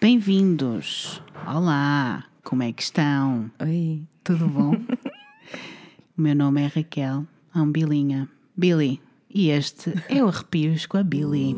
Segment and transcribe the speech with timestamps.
[0.00, 1.22] Bem-vindos!
[1.46, 2.24] Olá!
[2.42, 3.50] Como é que estão?
[3.60, 4.00] Oi.
[4.24, 4.72] Tudo bom?
[6.16, 8.26] o meu nome é Raquel Ambilinha.
[8.56, 8.98] Billy.
[9.28, 11.54] E este é o Arrepios com a Billy.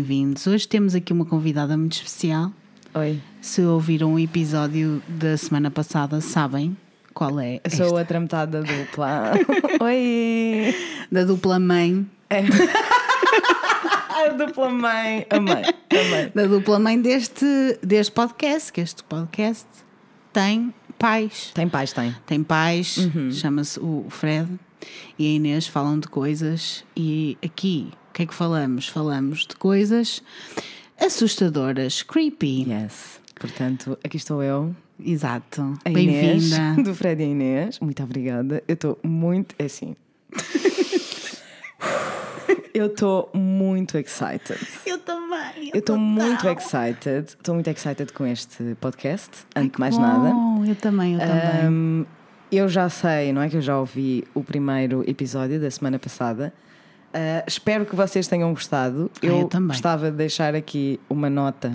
[0.00, 0.46] Bem-vindos.
[0.46, 2.52] Hoje temos aqui uma convidada muito especial.
[2.92, 3.18] Oi.
[3.40, 6.76] Se ouviram o episódio da semana passada, sabem
[7.14, 7.62] qual é.
[7.70, 7.96] Sou esta.
[7.96, 9.32] a outra metade da dupla.
[9.80, 10.74] Oi.
[11.10, 12.06] Da dupla mãe.
[14.10, 15.26] A dupla mãe.
[15.30, 15.62] Amei.
[15.90, 16.30] Amei.
[16.34, 17.46] Da dupla mãe deste,
[17.82, 19.64] deste podcast, que este podcast
[20.30, 21.52] tem pais.
[21.54, 22.14] Tem paz, tem.
[22.26, 23.32] Tem pais, Uhum.
[23.32, 24.46] chama-se o Fred
[25.18, 28.88] e a Inês falam de coisas e aqui que é que falamos?
[28.88, 30.22] Falamos de coisas
[30.98, 32.64] assustadoras, creepy.
[32.66, 33.20] Yes.
[33.38, 34.74] Portanto, aqui estou eu.
[34.98, 35.74] Exato.
[35.84, 36.80] Bem-vinda.
[36.82, 37.78] do Fred e Inês.
[37.78, 38.62] Muito obrigada.
[38.66, 39.54] Eu estou muito.
[39.58, 39.94] É assim.
[42.72, 44.60] Eu estou muito excited.
[44.84, 45.70] Eu também.
[45.72, 47.28] Eu estou muito excited.
[47.28, 49.30] Estou muito excited com este podcast.
[49.54, 50.68] Antes de mais Bom, nada.
[50.68, 51.70] Eu também, eu também.
[51.70, 52.06] Um,
[52.52, 56.52] eu já sei, não é que eu já ouvi o primeiro episódio da semana passada.
[57.16, 59.10] Uh, espero que vocês tenham gostado.
[59.22, 59.68] Ah, eu também.
[59.68, 61.68] gostava de deixar aqui uma nota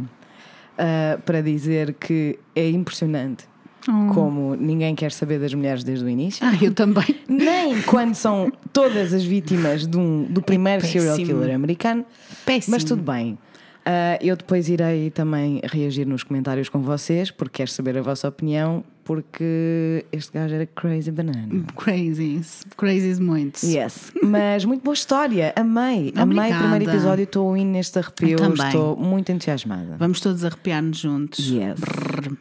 [0.78, 3.50] uh, para dizer que é impressionante
[3.90, 4.14] Oh.
[4.14, 6.46] como ninguém quer saber das mulheres desde o início.
[6.46, 7.04] Ah, eu também.
[7.28, 11.40] Nem quando são todas as vítimas de um- do primeiro serial É péssimo.
[11.40, 12.06] killer americano.
[12.46, 12.76] Péssimo.
[12.76, 13.40] Mas tudo bem.
[13.84, 18.28] Ah, eu depois irei também reagir nos comentários com vocês, porque quero saber a vossa
[18.28, 21.48] opinião, porque este gajo era crazy banana.
[21.76, 22.66] Crazies.
[22.78, 23.64] Crazies muitos.
[23.64, 24.12] Yes.
[24.24, 26.14] Mas muito boa história, amei.
[26.16, 26.58] Amei o Obrigada.
[26.60, 29.96] primeiro episódio, estou indo neste arrepio, estou muito entusiasmada.
[29.98, 31.40] Vamos todos arrepiar-nos juntos.
[31.50, 31.80] Yes.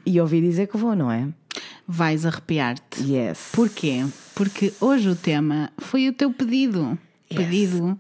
[0.05, 1.29] E ouvi dizer que vou, não é?
[1.87, 3.03] Vais arrepiar-te.
[3.03, 3.51] Yes.
[3.53, 4.05] Porquê?
[4.35, 6.99] Porque hoje o tema foi o teu pedido.
[7.29, 7.99] Pedido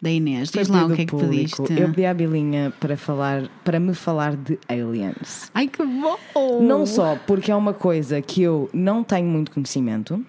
[0.00, 0.50] da Inês.
[0.50, 1.62] Diz lá o que é que público.
[1.64, 1.80] pediste.
[1.80, 5.50] Eu pedi à Bilinha para, falar, para me falar de aliens.
[5.54, 6.62] Ai que bom!
[6.62, 10.24] Não só porque é uma coisa que eu não tenho muito conhecimento,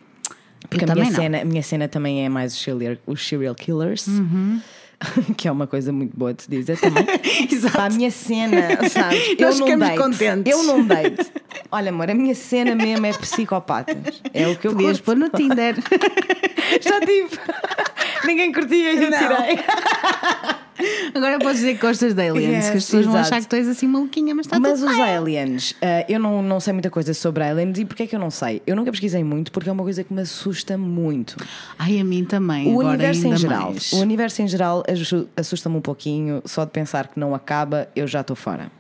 [0.70, 3.56] porque Eu a minha, cena, a minha cena também é mais os serial, os serial
[3.56, 4.60] killers, Uhum.
[5.36, 7.04] que é uma coisa muito boa de dizer também.
[7.52, 7.76] Exato.
[7.76, 9.36] Pá, a minha cena, sabes?
[9.40, 10.54] Nós eu não ficamos contentes.
[10.54, 11.26] Eu não deito.
[11.72, 14.22] Olha, amor, a minha cena mesmo é psicopatas.
[14.34, 15.04] É o que eu Podias curto.
[15.06, 15.76] pôr no Tinder.
[16.82, 17.30] Já tive.
[18.26, 19.18] Ninguém curtia e eu Não.
[19.18, 19.60] tirei.
[21.14, 23.28] Agora podes dizer que gostas de aliens, Yes, que as pessoas vão exato.
[23.36, 25.16] achar que tu és assim maluquinha, mas está Mas tudo os bem.
[25.16, 28.20] aliens, ah, eu não, não sei muita coisa sobre aliens e porquê é que eu
[28.20, 28.64] não sei?
[28.66, 31.38] Eu nunca pesquisei muito porque é uma coisa que me assusta muito.
[31.78, 32.68] Ai, a mim também.
[32.74, 33.92] O universo em geral, mais.
[33.92, 38.08] o universo em geral assu- assusta-me um pouquinho, só de pensar que não acaba, eu
[38.08, 38.72] já estou fora.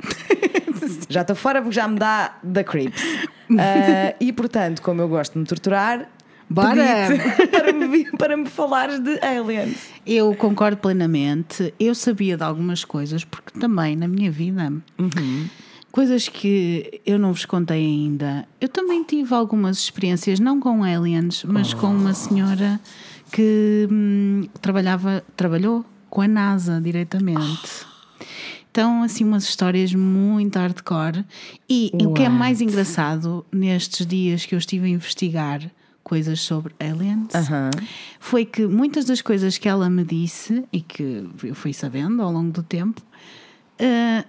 [1.08, 3.04] já estou fora porque já me dá da creeps.
[3.60, 6.10] Ah, e portanto, como eu gosto de me torturar,
[6.52, 7.08] Bora!
[7.50, 9.90] para me, para me falares de aliens.
[10.06, 11.74] Eu concordo plenamente.
[11.80, 14.72] Eu sabia de algumas coisas, porque também na minha vida,
[15.92, 21.44] coisas que eu não vos contei ainda, eu também tive algumas experiências, não com aliens,
[21.46, 22.80] mas com uma senhora
[23.32, 27.86] que hum, trabalhava, trabalhou com a NASA diretamente.
[28.70, 31.26] Então, assim, umas histórias muito hardcore.
[31.70, 32.38] E o que é What?
[32.38, 35.62] mais engraçado nestes dias que eu estive a investigar
[36.12, 37.32] coisas sobre aliens
[38.20, 42.30] foi que muitas das coisas que ela me disse e que eu fui sabendo ao
[42.30, 43.02] longo do tempo
[43.80, 44.26] eh,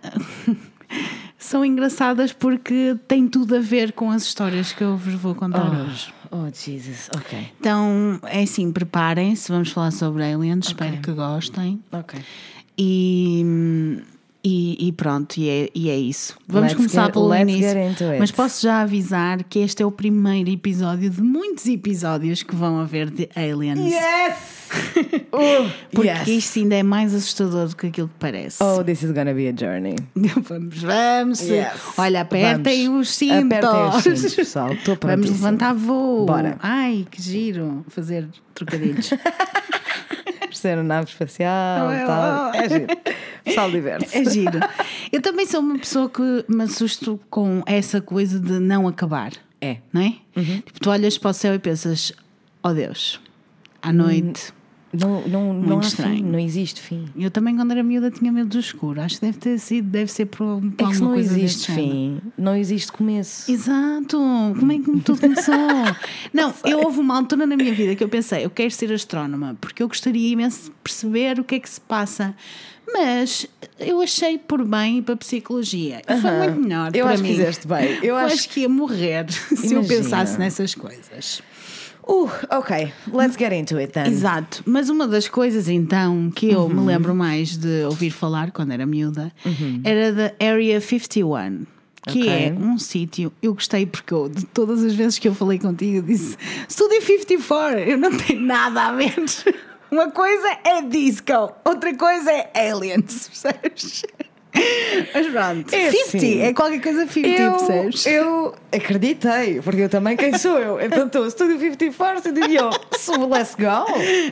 [1.37, 5.73] são engraçadas porque têm tudo a ver com as histórias que eu vos vou contar
[5.73, 6.15] hoje.
[6.31, 7.51] Oh, Jesus, ok.
[7.59, 11.83] Então, é assim, preparem-se, vamos falar sobre aliens, espero que gostem.
[11.91, 12.21] Ok.
[12.79, 14.01] E,
[14.45, 16.37] e, e pronto, e é, e é isso.
[16.49, 17.77] Vamos Let's começar get- pelo início.
[18.19, 22.81] Mas posso já avisar que este é o primeiro episódio de muitos episódios que vão
[22.81, 23.79] haver de aliens.
[23.93, 24.63] Yes!
[25.31, 26.27] Oh, Porque yes.
[26.29, 28.63] isto ainda é mais assustador do que aquilo que parece.
[28.63, 29.95] Oh, this is gonna be a journey.
[30.49, 31.41] Vamos, vamos.
[31.43, 31.69] Yes.
[31.99, 33.09] Olha, apertem Vamos.
[33.11, 33.45] os cintos.
[33.59, 34.73] Apertem os cintos, pessoal.
[34.73, 36.25] Estou Vamos levantar voo.
[36.27, 36.57] Bora.
[36.63, 37.85] Ai, que giro.
[37.89, 39.11] Fazer trocadilhos.
[40.53, 42.51] Ser a nave espacial Oh, e tal.
[42.53, 42.57] oh.
[42.57, 42.87] É giro.
[43.45, 44.17] Pessoal diverte.
[44.17, 44.61] É giro.
[45.11, 49.33] Eu também sou uma pessoa que me assusto com essa coisa de não acabar.
[49.61, 49.79] É.
[49.93, 50.15] Não é?
[50.37, 50.61] Uhum.
[50.61, 52.13] Tipo, tu olhas para o céu e pensas,
[52.63, 53.21] oh Deus,
[53.81, 54.53] à noite
[54.93, 56.17] Não, não, não há estranho.
[56.17, 57.09] fim, não existe fim.
[57.17, 59.01] Eu também, quando era miúda, tinha medo do escuro.
[59.01, 62.57] Acho que deve ter sido, deve ser por, por é que não existe fim, não
[62.57, 63.51] existe começo.
[63.51, 64.19] Exato,
[64.59, 65.55] como é que tudo começou?
[66.35, 69.57] não, eu houve uma altura na minha vida que eu pensei, eu quero ser astrónoma,
[69.61, 72.35] porque eu gostaria imenso de perceber o que é que se passa.
[72.91, 73.47] Mas
[73.79, 76.03] eu achei por bem para a psicologia.
[76.09, 76.91] E foi muito melhor.
[76.95, 77.29] Eu para acho mim.
[77.31, 77.95] que fizeste bem.
[77.97, 78.35] Eu, eu acho...
[78.35, 81.43] acho que ia morrer se eu pensasse nessas coisas.
[82.07, 84.07] Uh, ok, let's get into it then.
[84.07, 86.69] Exato, mas uma das coisas então que eu uhum.
[86.69, 89.81] me lembro mais de ouvir falar quando era miúda uhum.
[89.85, 91.65] era da Area 51
[92.09, 92.47] que okay.
[92.47, 93.33] é um sítio.
[93.41, 96.37] Eu gostei porque eu, de todas as vezes que eu falei contigo, eu disse:
[96.69, 99.15] Studio 54, eu não tenho nada a ver.
[99.93, 101.31] Uma coisa é disco,
[101.67, 104.03] outra coisa é aliens, percebes?
[105.15, 108.07] Mas pronto, é 50 assim, é qualquer coisa 50, eu, percebes?
[108.07, 110.81] Eu acreditei, porque eu também quem sou eu?
[110.81, 113.87] Então estou Studio 54 e digo eu, so let's go.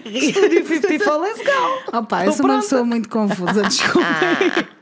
[0.06, 1.98] Studio 54, let's go.
[1.98, 4.06] Opa, eu sou uma pessoa muito confusa, desculpa.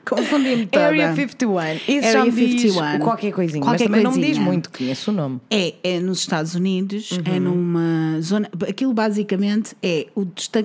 [0.09, 0.87] Confundi-me toda.
[0.87, 1.61] Area 51.
[1.87, 2.99] Isso Area já me 51.
[3.01, 5.41] qualquer coisinha, qualquer mas não me diz muito, conheço o nome.
[5.51, 7.37] É, é nos Estados Unidos, é uhum.
[7.37, 8.51] é numa zona.
[8.69, 10.07] Aquilo basicamente é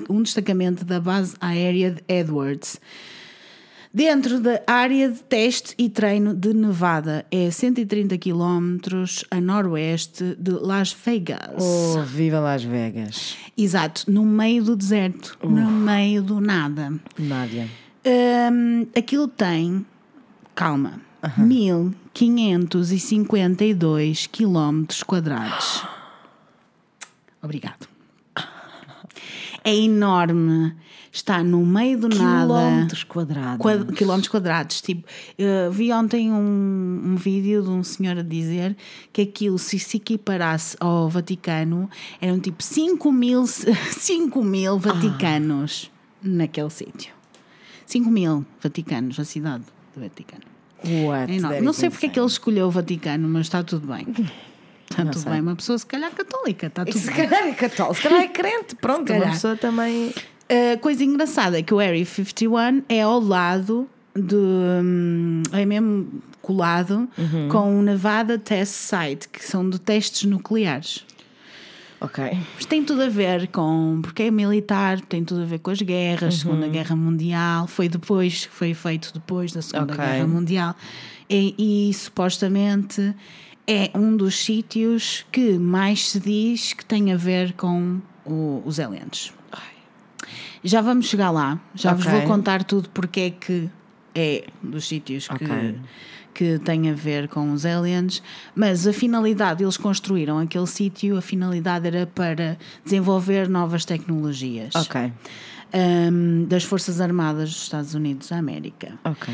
[0.10, 2.80] um destacamento da base aérea de Edwards
[3.94, 7.24] dentro da área de teste e treino de Nevada.
[7.30, 8.80] É 130 km
[9.30, 11.62] a noroeste de Las Vegas.
[11.62, 13.38] Oh, viva Las Vegas!
[13.56, 15.50] Exato, no meio do deserto, uh.
[15.50, 16.92] no meio do nada.
[17.20, 17.70] Nádia.
[18.06, 19.86] Um, aquilo tem,
[20.56, 21.46] calma, uh -huh.
[21.46, 25.86] 1552 km quadrados.
[27.42, 27.88] Obrigado.
[29.64, 30.76] É enorme
[31.14, 32.48] está no meio do quilómetros nada.
[32.48, 33.96] Quilómetros quadrados.
[33.96, 34.82] quilómetros quadrados.
[34.82, 35.08] Tipo,
[35.72, 38.76] vi ontem um, um vídeo de um senhor a dizer
[39.14, 41.88] que aquilo, se se equiparasse ao Vaticano,
[42.20, 46.20] eram tipo 5 mil, 5 mil vaticanos ah.
[46.24, 47.14] naquele sítio.
[47.86, 49.64] 5 mil vaticanos, a cidade
[49.94, 50.44] do Vaticano.
[51.06, 51.32] What?
[51.32, 54.08] É não sei porque é que ele escolheu o Vaticano, mas está tudo bem.
[54.90, 55.32] Está tudo sei.
[55.32, 55.42] bem.
[55.42, 57.16] Uma pessoa, se calhar, católica, está tudo se bem.
[57.16, 58.76] Se calhar é católica, se calhar é crente.
[58.76, 60.14] Pronto, uma pessoa também.
[60.74, 64.36] A coisa engraçada é que o Area 51 é ao lado de.
[64.36, 67.50] Hum, é mesmo colado uhum.
[67.50, 71.06] com o Nevada Test Site, que são de testes nucleares.
[72.00, 72.38] Ok.
[72.56, 74.00] Mas tem tudo a ver com.
[74.04, 76.40] Porque é militar, tem tudo a ver com as guerras, uhum.
[76.42, 80.06] Segunda Guerra Mundial, foi depois, foi feito depois da Segunda okay.
[80.06, 80.76] Guerra Mundial.
[81.30, 83.16] E, e supostamente
[83.66, 88.78] é um dos sítios que mais se diz que tem a ver com o, os
[88.78, 89.34] elementos.
[90.64, 92.04] Já vamos chegar lá, já okay.
[92.04, 93.70] vos vou contar tudo porque é que
[94.16, 95.76] é dos sítios que, okay.
[96.34, 98.22] que tem a ver com os aliens,
[98.56, 104.76] mas a finalidade, eles construíram aquele sítio, a finalidade era para desenvolver novas tecnologias.
[104.76, 105.12] Ok.
[105.76, 108.94] Um, das Forças Armadas dos Estados Unidos da América.
[109.04, 109.34] Ok.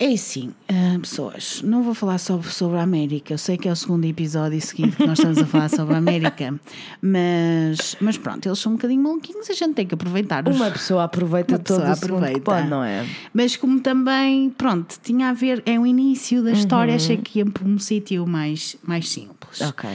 [0.00, 3.34] É assim, uh, pessoas, não vou falar só sobre a América.
[3.34, 5.98] Eu sei que é o segundo episódio seguinte que nós estamos a falar sobre a
[5.98, 6.54] América,
[7.02, 10.46] mas, mas pronto, eles são um bocadinho maluquinhos, a gente tem que aproveitar.
[10.48, 10.54] Os...
[10.54, 12.40] Uma pessoa aproveita Uma pessoa todo aproveita.
[12.40, 13.04] pode, não é?
[13.34, 16.96] Mas como também, pronto, tinha a ver, é o início da história, uhum.
[16.96, 19.60] achei que ia para um sítio mais, mais simples.
[19.62, 19.90] Ok.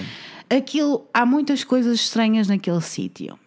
[0.49, 3.39] Aquilo, há muitas coisas estranhas naquele sítio.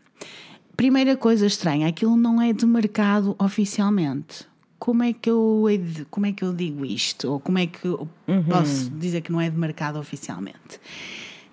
[0.75, 4.47] Primeira coisa estranha, aquilo não é de mercado oficialmente
[4.79, 5.65] como é que eu
[6.11, 8.45] como é que eu digo isto ou como é que eu uhum.
[8.45, 10.81] posso dizer que não é de mercado oficialmente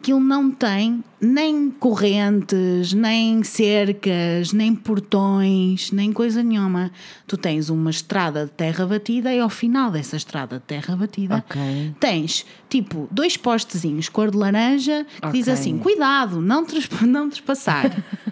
[0.04, 6.92] aquilo não tem nem correntes, nem cercas, nem portões, nem coisa nenhuma.
[7.26, 11.38] Tu tens uma estrada de terra batida e ao final dessa estrada de terra batida
[11.38, 11.96] okay.
[11.98, 15.40] tens tipo dois postezinhos cor de laranja que okay.
[15.40, 16.66] diz assim: cuidado, não,
[17.08, 17.90] não trespassar,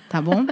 [0.10, 0.45] tá bom?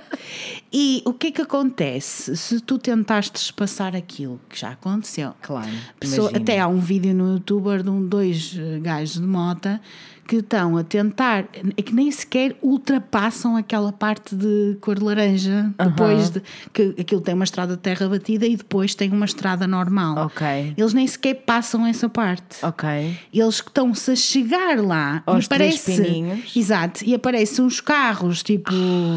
[0.71, 5.33] E o que é que acontece se tu tentaste passar aquilo que já aconteceu?
[5.41, 5.69] Claro.
[5.99, 9.81] Pessoa, até há um vídeo no YouTube de um, dois eh, gajos de mota
[10.29, 16.29] que estão a tentar, é que nem sequer ultrapassam aquela parte de cor laranja, depois
[16.29, 20.27] de que aquilo tem uma estrada de terra batida e depois tem uma estrada normal.
[20.27, 20.75] Ok.
[20.77, 22.63] Eles nem sequer passam essa parte.
[22.63, 22.87] Ok.
[23.33, 26.23] Eles estão-se a chegar lá Aos e aparece,
[26.55, 28.71] Exato, e aparecem uns carros tipo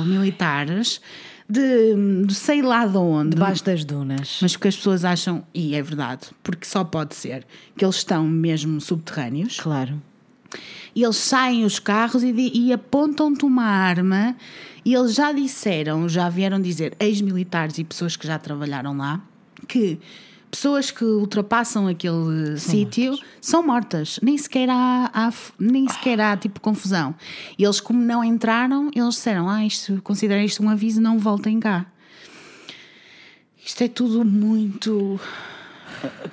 [0.07, 0.99] militares.
[1.47, 3.31] De, de, sei lá de onde.
[3.35, 4.39] Debaixo das dunas.
[4.41, 7.45] Mas porque as pessoas acham, e é verdade, porque só pode ser,
[7.77, 9.61] que eles estão mesmo subterrâneos.
[9.61, 10.01] Claro
[10.95, 14.37] e eles saem os carros e, e apontam-te uma arma.
[14.85, 19.23] E eles já disseram, já vieram dizer, ex-militares e pessoas que já trabalharam lá,
[19.69, 19.99] que
[20.51, 24.21] pessoas que ultrapassam aquele sítio são mortas.
[24.23, 27.15] Nem sequer há, há, nem sequer há tipo confusão.
[27.59, 31.59] E eles, como não entraram, eles disseram: Ah, isto, considera isto um aviso, não voltem
[31.59, 31.87] cá.
[33.65, 35.19] Isto é tudo muito.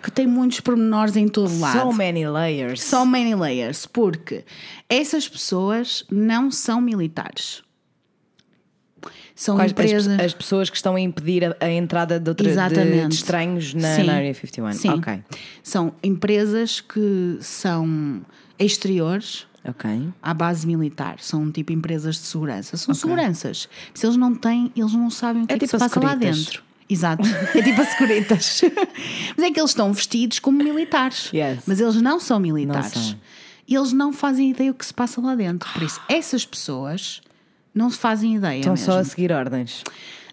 [0.02, 1.80] Que tem muitos pormenores em todo lado.
[1.80, 2.82] So many layers.
[2.82, 4.44] So many layers, porque
[4.88, 7.64] essas pessoas não são militares.
[9.40, 10.08] São Quais, empresas.
[10.08, 13.74] as, as, pessoas que estão a impedir a, a entrada de, outra, de, de, estranhos
[13.74, 14.74] na, na Area 51.
[14.74, 14.90] Sim.
[14.90, 15.24] Ok.
[15.64, 18.22] São empresas que são
[18.60, 19.48] exteriores.
[19.64, 19.90] Ok.
[20.22, 22.76] À base militar, são tipo empresas de segurança.
[22.76, 23.00] São okay.
[23.02, 23.70] seguranças.
[23.94, 26.00] Se eles não têm, eles não sabem o que é, é tipo que se passa
[26.06, 26.62] lá dentro.
[26.90, 27.24] Exato,
[27.56, 28.62] é tipo a securitas.
[29.38, 31.30] mas é que eles estão vestidos como militares.
[31.32, 31.60] Yes.
[31.68, 32.96] Mas eles não são militares.
[32.96, 33.20] Não são.
[33.68, 35.72] E eles não fazem ideia o que se passa lá dentro.
[35.72, 37.22] Por isso, essas pessoas
[37.76, 38.60] não se fazem ideia.
[38.60, 38.86] Estão mesmo.
[38.86, 39.84] só a seguir ordens.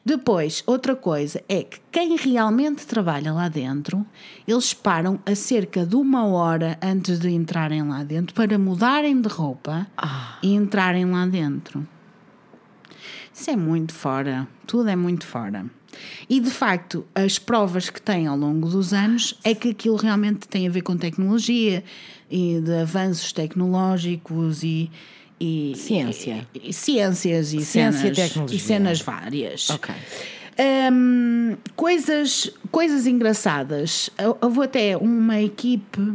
[0.02, 4.06] Depois, outra coisa é que quem realmente trabalha lá dentro,
[4.46, 9.28] eles param a cerca de uma hora antes de entrarem lá dentro para mudarem de
[9.28, 10.38] roupa ah.
[10.42, 11.86] e entrarem lá dentro.
[13.34, 14.48] Isso é muito fora.
[14.66, 15.66] Tudo é muito fora.
[16.28, 20.48] E de facto, as provas que têm ao longo dos anos é que aquilo realmente
[20.48, 21.82] tem a ver com tecnologia
[22.30, 24.90] e de avanços tecnológicos e
[25.38, 26.46] e ciência.
[26.54, 28.56] E, e, ciências e ciência cenas, e, tecnologia.
[28.56, 29.70] e cenas várias.
[29.70, 29.94] Ok.
[30.58, 34.08] Um, coisas, coisas engraçadas.
[34.40, 36.14] Houve até uma equipe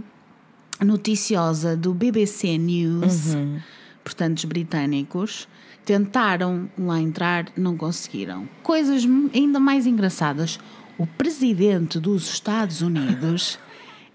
[0.84, 3.60] noticiosa do BBC News, uhum.
[4.04, 5.48] portanto, os britânicos,
[5.86, 8.48] tentaram lá entrar, não conseguiram.
[8.64, 10.60] Coisas ainda mais engraçadas.
[10.98, 13.58] O presidente dos Estados Unidos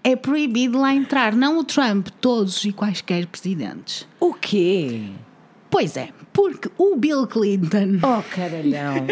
[0.03, 4.07] é proibido lá entrar, não o Trump, todos e quaisquer presidentes.
[4.19, 5.09] O quê?
[5.69, 7.97] Pois é, porque o Bill Clinton.
[8.03, 9.07] Oh, caralhão!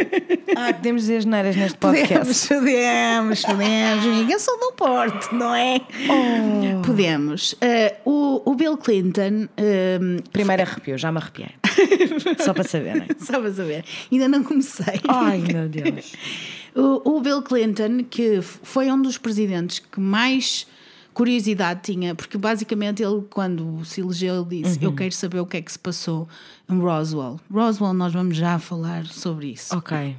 [0.55, 2.47] ah, podemos dizer as neiras neste podcast.
[2.49, 4.31] Podemos, podemos, podemos.
[4.31, 5.81] Eu sou do Porto, não é?
[6.07, 6.83] Oh.
[6.83, 7.53] Podemos.
[7.53, 8.11] Uh,
[8.45, 9.47] o, o Bill Clinton.
[9.57, 11.49] Uh, Primeiro arrepio, já me arrepiei.
[12.45, 13.07] Só para saberem.
[13.17, 13.83] Só para saber.
[14.11, 15.01] Ainda não comecei.
[15.07, 16.13] Ai, meu Deus.
[16.77, 20.67] o, o Bill Clinton, que foi um dos presidentes que mais
[21.15, 24.83] curiosidade tinha, porque basicamente ele, quando se elegeu, ele disse: uhum.
[24.83, 26.27] Eu quero saber o que é que se passou
[26.69, 27.39] em Roswell.
[27.51, 29.75] Roswell, nós vamos já falar sobre isso.
[29.75, 30.15] Ok.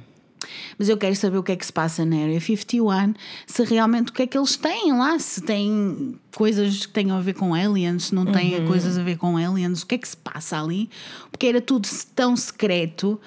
[0.77, 3.13] Mas eu quero saber o que é que se passa na Area 51,
[3.45, 7.21] se realmente o que é que eles têm lá, se têm coisas que tenham a
[7.21, 8.67] ver com aliens, se não têm uhum.
[8.67, 10.89] coisas a ver com aliens, o que é que se passa ali,
[11.31, 13.19] porque era tudo tão secreto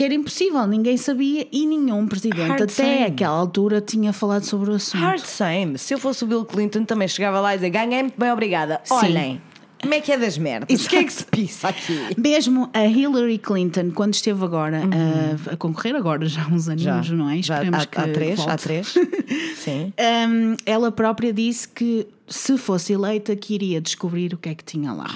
[0.00, 3.04] que era impossível, ninguém sabia e nenhum presidente Hard até same.
[3.04, 4.98] aquela altura tinha falado sobre o assunto.
[4.98, 5.76] Hard same.
[5.76, 8.80] Se eu fosse o Bill Clinton, também chegava lá e dizia: ganhei muito bem, obrigada.
[8.88, 9.42] Olhem.
[9.78, 10.86] Como é que é das merdas?
[10.86, 12.14] O que é que se pisa aqui?
[12.16, 16.80] Mesmo a Hillary Clinton, quando esteve agora a, a, concorrer, agora já há uns anos,
[16.80, 17.36] já, não é?
[17.36, 18.52] Esperemos já, há, que há três, volte.
[18.52, 18.94] há três.
[19.56, 19.92] Sim.
[19.98, 24.64] Um, ela própria disse que se fosse eleita que iria descobrir o que é que
[24.64, 25.10] tinha lá.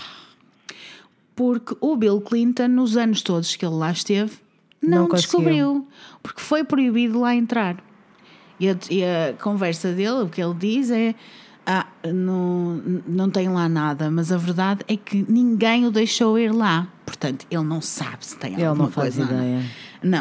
[1.35, 4.44] Porque o Bill Clinton, nos anos todos que ele lá esteve,
[4.88, 5.87] não, Não descobriu,
[6.23, 7.76] porque foi proibido lá entrar.
[8.61, 11.14] E a, e a conversa dele, o que ele diz é:
[11.67, 16.53] ah, não, não tem lá nada, mas a verdade é que ninguém o deixou ir
[16.53, 16.87] lá.
[17.05, 19.33] Portanto, ele não sabe se tem Ele alguma não faz coisa.
[19.33, 19.59] ideia.
[19.59, 19.64] Não,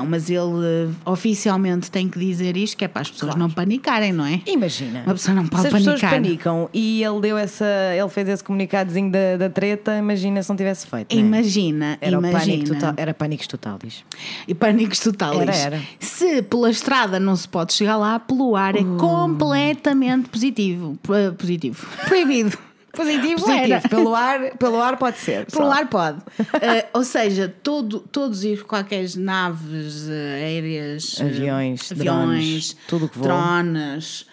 [0.06, 4.12] mas ele uh, oficialmente tem que dizer isto, que é para as pessoas não panicarem,
[4.14, 4.42] não é?
[4.46, 5.04] Imagina.
[5.06, 6.22] Uma pessoa não pode Se as pessoas panicar.
[6.22, 7.66] panicam e ele deu essa.
[7.98, 11.14] Ele fez esse comunicadozinho da, da treta, imagina se não tivesse feito.
[11.16, 11.26] não é?
[11.26, 12.40] Imagina, Era, imagina.
[12.40, 14.04] pânico total, era pânicos total, diz.
[14.48, 15.40] E pânicos totais.
[15.40, 15.82] Era, era.
[16.00, 20.98] Se pela estrada não se pode chegar lá, pelo ar é completamente positivo.
[21.38, 21.86] Positivo.
[22.08, 22.58] Proibido.
[22.94, 23.82] Positivo, era.
[23.82, 25.46] Positivo, pelo ar, pelo ar pode ser.
[25.52, 25.72] Pelo só.
[25.72, 26.22] ar pode.
[26.62, 33.10] Eh, ou seja, todo, todos e qualquer naves eh, aéreas, eh, Aviões, aviões drones, tudo
[33.10, 33.28] que voa.
[33.28, 34.26] drones,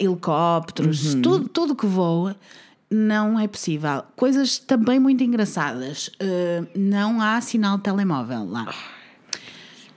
[0.00, 1.22] helicópteros, Uhum.
[1.22, 2.36] tudo, tudo que voa,
[2.88, 4.04] não é possível.
[4.14, 6.08] Coisas também muito engraçadas.
[6.20, 8.72] eh, não há sinal de telemóvel lá.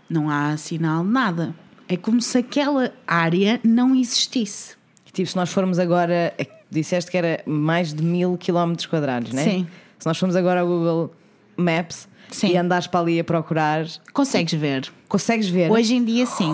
[0.09, 1.55] Não há sinal de nada.
[1.88, 4.75] É como se aquela área não existisse.
[5.13, 6.33] Tipo, se nós formos agora.
[6.69, 9.43] Disseste que era mais de mil quilómetros quadrados, não é?
[9.45, 9.67] Sim.
[10.00, 11.13] Se nós formos agora ao Google
[11.55, 12.50] Maps Sim.
[12.51, 14.91] e andares para ali a procurar, Consegues ver.
[15.07, 15.71] consegues ver.
[15.71, 16.53] Hoje em dia, sim.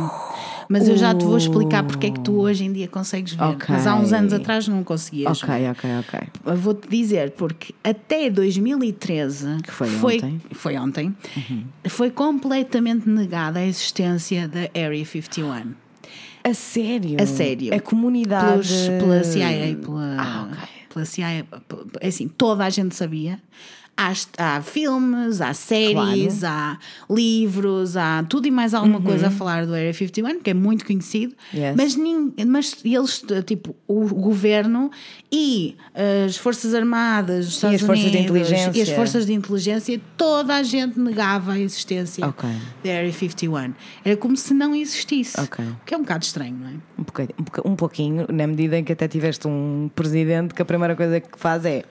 [0.70, 3.44] Mas eu já te vou explicar porque é que tu hoje em dia consegues ver.
[3.44, 3.66] Ok.
[3.70, 5.44] Mas há uns anos atrás não conseguias.
[5.44, 6.56] Ok, ok, ok.
[6.56, 10.30] Vou-te dizer, porque até 2013, Que foi foi ontem.
[10.32, 10.40] Uhum.
[10.54, 11.16] foi, ontem,
[11.90, 15.74] foi completamente negada a existência da Area 51.
[16.44, 17.22] A sério?
[17.22, 17.74] A sério.
[17.74, 18.68] A comunidade.
[18.68, 20.68] Pelos, pela CIA, pela, Ah, ok.
[20.94, 21.46] pela CIA,
[22.02, 23.40] é assim, toda a gente sabia.
[23.96, 26.46] Há, há filmes, há séries, claro.
[26.46, 26.80] há
[27.14, 29.04] livros, há tudo e mais alguma uhum.
[29.04, 31.76] coisa a falar do Area 51, que é muito conhecido, yes.
[31.78, 31.96] mas,
[32.48, 34.90] mas eles, tipo, o governo
[35.32, 35.76] e
[36.26, 38.80] as Forças Armadas, os Estados e as Unidos, Forças de Inteligência.
[38.80, 42.56] e as Forças de Inteligência, toda a gente negava a existência okay.
[42.84, 43.74] da Area 51.
[44.04, 45.40] Era como se não existisse.
[45.40, 45.66] Okay.
[45.66, 46.74] O que é um bocado estranho, não é?
[47.64, 51.20] Um, um pouquinho, na medida em que até tiveste um presidente que a primeira coisa
[51.20, 51.84] que faz é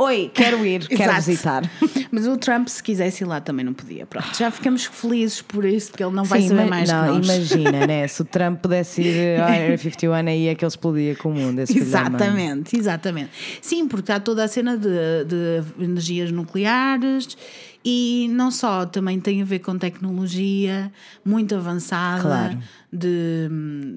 [0.00, 1.68] Oi, quero ir, quero visitar.
[2.12, 4.06] Mas o Trump, se quisesse ir lá, também não podia.
[4.06, 7.26] Pronto, já ficamos felizes por isso, porque ele não vai Sim, saber mais não, nós.
[7.26, 8.06] Imagina, né?
[8.06, 11.34] Se o Trump pudesse ir à Area 51, aí é que ele explodia com o
[11.34, 11.58] mundo.
[11.58, 13.30] exatamente, exatamente.
[13.60, 17.36] Sim, porque há toda a cena de, de energias nucleares
[17.84, 20.92] e não só, também tem a ver com tecnologia
[21.24, 22.22] muito avançada.
[22.22, 22.58] Claro
[22.90, 23.50] de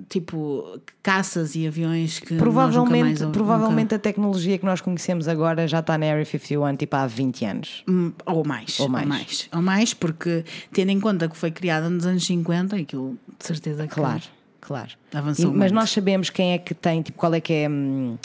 [0.09, 3.95] tipo caças e aviões que provavelmente, mais, provavelmente nunca...
[3.95, 7.83] a tecnologia que nós conhecemos agora já está na Area 51 tipo há 20 anos.
[7.87, 8.79] Hum, ou mais.
[8.79, 9.03] Ou mais.
[9.03, 13.17] Ou mais, ou mais porque tendo em conta que foi criada nos anos 50, aquilo
[13.39, 14.23] de certeza que Claro,
[14.59, 14.91] claro.
[15.13, 18.17] Avançou e, mas nós sabemos quem é que tem, tipo, qual é que é hum,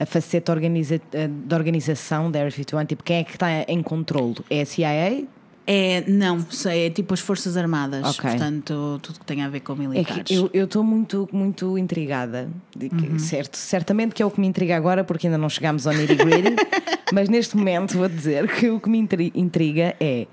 [0.00, 4.36] a faceta organiza, de organização da Area 51, tipo, quem é que está em controle?
[4.48, 5.24] É a CIA?
[5.70, 8.30] É, não, sei, é tipo as Forças Armadas, okay.
[8.30, 10.30] portanto, tudo que tem a ver com militares.
[10.30, 12.48] É eu estou muito, muito intrigada,
[12.80, 13.18] uhum.
[13.18, 13.56] certo?
[13.56, 16.56] Certamente que é o que me intriga agora, porque ainda não chegámos ao nitty gritty,
[17.12, 20.26] mas neste momento vou dizer que o que me intriga é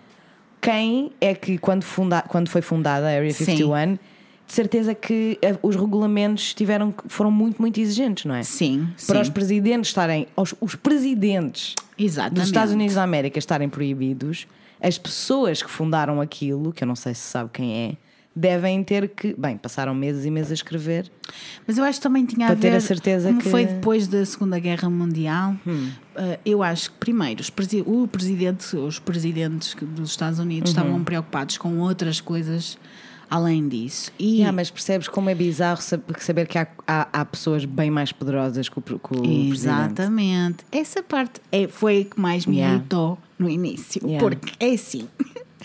[0.62, 4.00] quem é que, quando, funda, quando foi fundada a Area 51, Sim
[4.48, 8.44] de certeza que eh, os regulamentos tiveram, foram muito, muito exigentes, não é?
[8.44, 8.88] Sim.
[9.08, 9.22] Para sim.
[9.22, 12.36] os presidentes estarem, os, os presidentes Exatamente.
[12.36, 14.48] dos Estados Unidos da América estarem proibidos,
[14.82, 17.98] as pessoas que fundaram aquilo, que eu não sei se sabe quem é,
[18.36, 19.34] devem ter que.
[19.38, 21.10] Bem, passaram meses e meses a escrever.
[21.66, 22.72] Mas eu acho que também tinha a ver.
[22.72, 23.50] Ter a certeza como que...
[23.50, 25.56] foi depois da Segunda Guerra Mundial.
[25.66, 25.90] Hum.
[26.16, 30.78] Uh, eu acho que, primeiro, os presi o presidente, os presidentes dos Estados Unidos uhum.
[30.78, 32.78] estavam preocupados com outras coisas
[33.30, 34.12] além disso.
[34.18, 34.38] E...
[34.38, 38.70] Yeah, mas percebes como é bizarro saber que há, há, há pessoas bem mais poderosas
[38.70, 39.96] que o, que o Exatamente.
[39.96, 40.66] Presidente.
[40.72, 42.76] Essa parte é, foi a que mais me yeah.
[42.76, 44.02] irritou no início.
[44.06, 44.20] Yeah.
[44.20, 45.08] Porque é assim.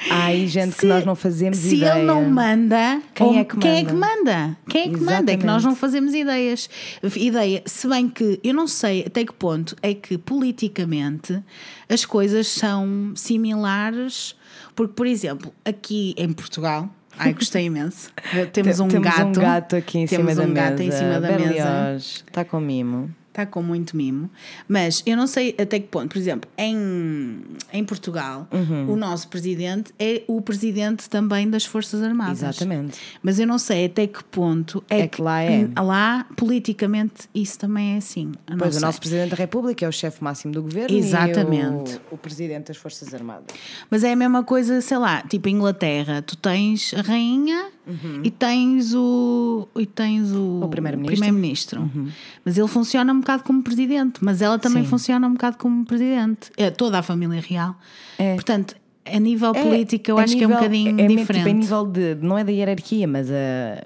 [0.08, 1.92] Há aí gente se, que nós não fazemos se ideia.
[1.92, 3.60] Se ele não manda, quem é que manda?
[3.60, 4.56] Quem é que manda?
[4.68, 5.32] Quem é que manda?
[5.32, 6.70] É que nós não fazemos ideias.
[7.16, 11.42] Ideia, se bem que eu não sei até que ponto é que politicamente
[11.88, 14.34] as coisas são similares,
[14.74, 16.88] porque, por exemplo, aqui em Portugal,
[17.20, 18.10] Ai, gostei imenso.
[18.52, 19.26] Temos um Temos gato.
[19.26, 20.84] um gato aqui em Temos cima um da gato mesa.
[20.84, 21.54] em cima da Berlioz.
[21.54, 21.98] mesa.
[21.98, 23.14] Está com mimo.
[23.40, 24.28] Está com muito mimo.
[24.68, 27.40] Mas eu não sei até que ponto, por exemplo, em,
[27.72, 28.92] em Portugal, uhum.
[28.92, 32.42] o nosso presidente é o presidente também das Forças Armadas.
[32.42, 32.98] Exatamente.
[33.22, 35.68] Mas eu não sei até que ponto é, é que, que, lá é.
[35.80, 38.32] Lá, politicamente, isso também é assim.
[38.58, 38.82] Pois, sei.
[38.82, 41.94] o nosso presidente da República é o chefe máximo do governo Exatamente.
[41.94, 43.46] e o, o presidente das Forças Armadas.
[43.90, 48.20] Mas é a mesma coisa, sei lá, tipo Inglaterra, tu tens a rainha uhum.
[48.24, 51.80] e tens o e tens o, o primeiro-ministro.
[51.80, 52.08] Primeiro uhum.
[52.44, 54.88] Mas ele funciona um bocado como presidente, mas ela também Sim.
[54.88, 56.50] funciona um bocado como presidente.
[56.56, 57.76] É toda a família real.
[58.18, 58.34] É.
[58.34, 58.74] Portanto,
[59.04, 61.44] a nível é, político, eu acho nível, que é um bocadinho é, diferente.
[61.44, 63.32] Tipo, a nível de, não é da hierarquia, mas uh,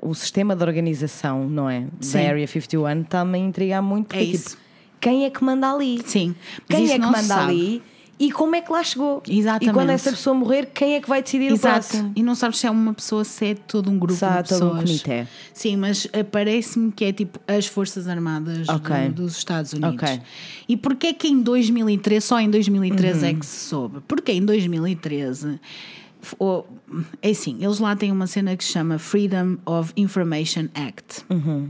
[0.02, 1.86] o sistema de organização, não é?
[2.00, 2.18] Sim.
[2.18, 4.08] Da Area 51 está-me a intrigar muito.
[4.08, 4.50] Porque, é isso.
[4.50, 4.62] Tipo,
[5.00, 6.00] quem é que manda ali?
[6.04, 6.34] Sim.
[6.68, 7.82] Quem é que manda ali?
[8.18, 9.22] E como é que lá chegou.
[9.28, 9.70] Exatamente.
[9.70, 11.58] E quando essa pessoa morrer, quem é que vai decidir Exato.
[11.58, 12.12] o próximo?
[12.14, 14.74] E não sabes se é uma pessoa, se é todo um grupo Sabe, de pessoas.
[14.74, 15.26] um comitê.
[15.52, 19.08] Sim, mas eh, parece-me que é tipo as Forças Armadas okay.
[19.08, 19.94] do, dos Estados Unidos.
[19.94, 20.20] Okay.
[20.68, 23.36] E porquê que em 2013, só em 2013 é uhum.
[23.36, 24.00] é que se soube?
[24.06, 25.60] Porque em 2013
[27.20, 31.24] é assim, eles lá têm uma cena que se chama Freedom of Information Act.
[31.28, 31.68] Uhum.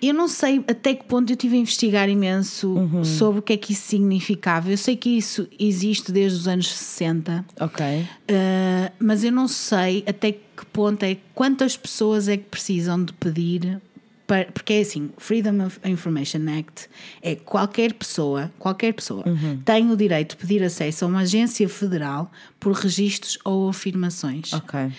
[0.00, 3.04] Eu não sei até que ponto eu tive a investigar imenso uhum.
[3.04, 4.70] sobre o que é que isso significava.
[4.70, 7.44] Eu sei que isso existe desde os anos 60.
[7.60, 7.84] Ok.
[7.84, 13.12] Uh, mas eu não sei até que ponto é quantas pessoas é que precisam de
[13.14, 13.80] pedir.
[14.26, 16.88] Para, porque é assim, Freedom of Information Act
[17.20, 19.60] é qualquer pessoa, qualquer pessoa uhum.
[19.62, 24.54] tem o direito de pedir acesso a uma agência federal por registros ou afirmações.
[24.54, 24.90] Ok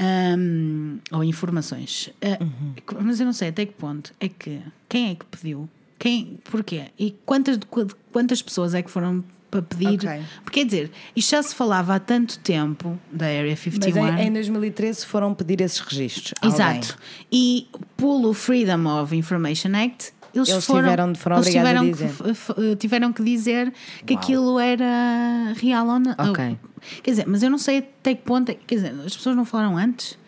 [0.00, 2.10] um, ou informações.
[2.22, 2.74] Uh, uhum.
[3.02, 5.68] Mas eu não sei até que ponto é que quem é que pediu?
[5.98, 6.86] Quem, porquê?
[6.98, 7.58] E quantas,
[8.10, 9.96] quantas pessoas é que foram para pedir?
[9.96, 10.22] Okay.
[10.42, 14.02] Porque quer dizer, isto já se falava há tanto tempo da Area 51.
[14.02, 16.32] Mas em, em 2013 foram pedir esses registros.
[16.42, 16.96] Exato.
[17.30, 23.12] E pelo Freedom of Information Act eles, eles foram, tiveram, foram eles tiveram, que, tiveram
[23.12, 23.72] que dizer
[24.06, 24.22] que Uau.
[24.22, 26.12] aquilo era real ou não.
[26.30, 26.56] Okay.
[27.02, 28.50] Quer dizer, mas eu não sei até que ponto.
[28.50, 30.18] É, quer dizer, as pessoas não falaram antes.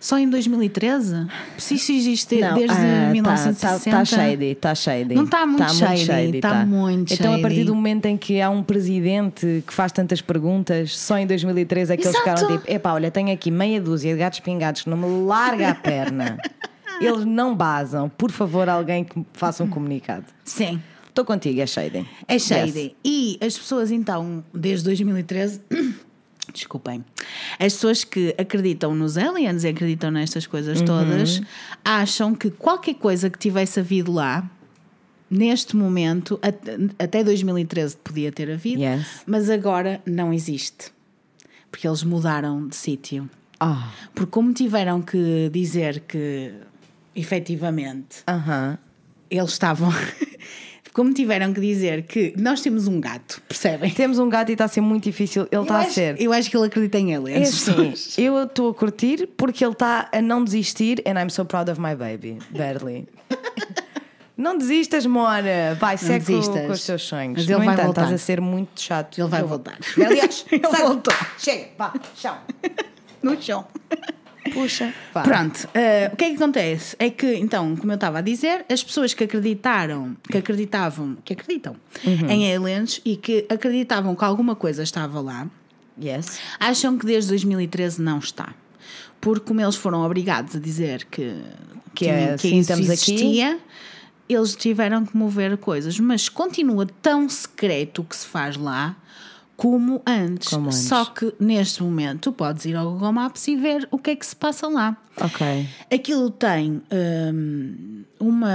[0.00, 1.26] Só em 2013?
[1.58, 3.84] Se isso existe Não, desde ah, 1960.
[3.84, 5.14] Tá, tá, tá shady, tá shady.
[5.14, 7.42] Não tá muito shady, tá muito Então, a shady.
[7.42, 11.92] partir do momento em que há um presidente que faz tantas perguntas, só em 2013
[11.92, 12.38] é que eles Exato.
[12.38, 15.68] ficaram tipo: epá, olha, tenho aqui meia dúzia de gatos pingados que não me larga
[15.68, 16.38] a perna.
[17.00, 18.10] Eles não basam.
[18.10, 20.26] Por favor, alguém que faça um comunicado.
[20.44, 20.82] Sim.
[21.20, 22.06] Estou contigo, é shady.
[22.26, 22.78] É shady.
[22.80, 22.92] Yes.
[23.04, 25.60] E as pessoas, então, desde 2013.
[26.52, 27.04] Desculpem.
[27.58, 31.42] As pessoas que acreditam nos aliens e acreditam nestas coisas todas
[31.84, 34.50] acham que qualquer coisa que tivesse havido lá,
[35.30, 36.58] neste momento, at-
[36.98, 39.20] até 2013 podia ter havido, Yes.
[39.26, 40.90] mas agora não existe.
[41.70, 43.28] Porque eles mudaram de sítio.
[43.60, 46.52] Ah, Porque, como tiveram que dizer que
[47.14, 48.78] efetivamente aham.
[49.30, 49.92] eles estavam.
[51.00, 53.90] Como tiveram que dizer que nós temos um gato, percebem?
[53.90, 55.48] Temos um gato e está a ser muito difícil.
[55.50, 56.20] Ele está a ser.
[56.20, 57.32] Eu acho que ele acredita em ele.
[57.32, 61.46] É assim, eu estou a curtir porque ele está a não desistir and I'm so
[61.46, 62.38] proud of my baby.
[62.50, 63.08] Barely.
[64.36, 65.74] Não desistas, Mora.
[65.80, 66.66] Vai, segue com, desistas.
[66.66, 67.38] com os teus sonhos.
[67.38, 68.02] Mas ele no vai entanto, voltar.
[68.02, 69.18] estás a ser muito chato.
[69.18, 69.78] Ele vai Eu- voltar.
[70.06, 71.14] Aliás, Ele voltou.
[71.38, 72.36] Chega, vá, chão.
[73.22, 73.66] No chão.
[74.52, 74.92] Puxa.
[75.12, 75.22] Vá.
[75.22, 76.96] Pronto, eh, o que é que acontece?
[76.98, 81.32] É que, então, como eu estava a dizer, as pessoas que acreditaram, que acreditavam, que
[81.34, 85.46] acreditam em aliens e que acreditavam que alguma coisa estava lá,
[86.02, 86.38] Yes.
[86.58, 88.54] acham que desde 2013 não está.
[89.20, 91.36] Porque como eles foram obrigados a dizer que,
[91.94, 93.12] Que é que assim, isso estamos aqui.
[93.12, 93.58] existia,
[94.26, 96.00] eles tiveram que mover coisas.
[96.00, 98.96] Mas continua tão secreto o que se faz lá
[99.60, 100.48] como antes.
[100.48, 100.78] Como antes.
[100.78, 104.16] Só que neste momento tu podes ir ao Google Maps e ver o que é
[104.16, 104.96] que se passa lá.
[105.20, 105.68] Ok.
[105.92, 108.48] Aquilo tem hum, uma.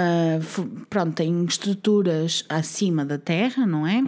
[0.89, 4.01] Pronto, tem estruturas acima da terra, não é?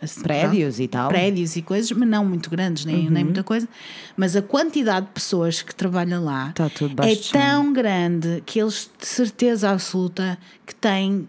[0.00, 1.08] Assim, Prédios e tal.
[1.08, 3.68] Prédios e coisas, mas não muito grandes, nem, nem muita coisa.
[4.16, 6.70] Mas a quantidade de pessoas que trabalham lá Tá
[7.02, 11.26] é tão grande que eles, de certeza absoluta, que têm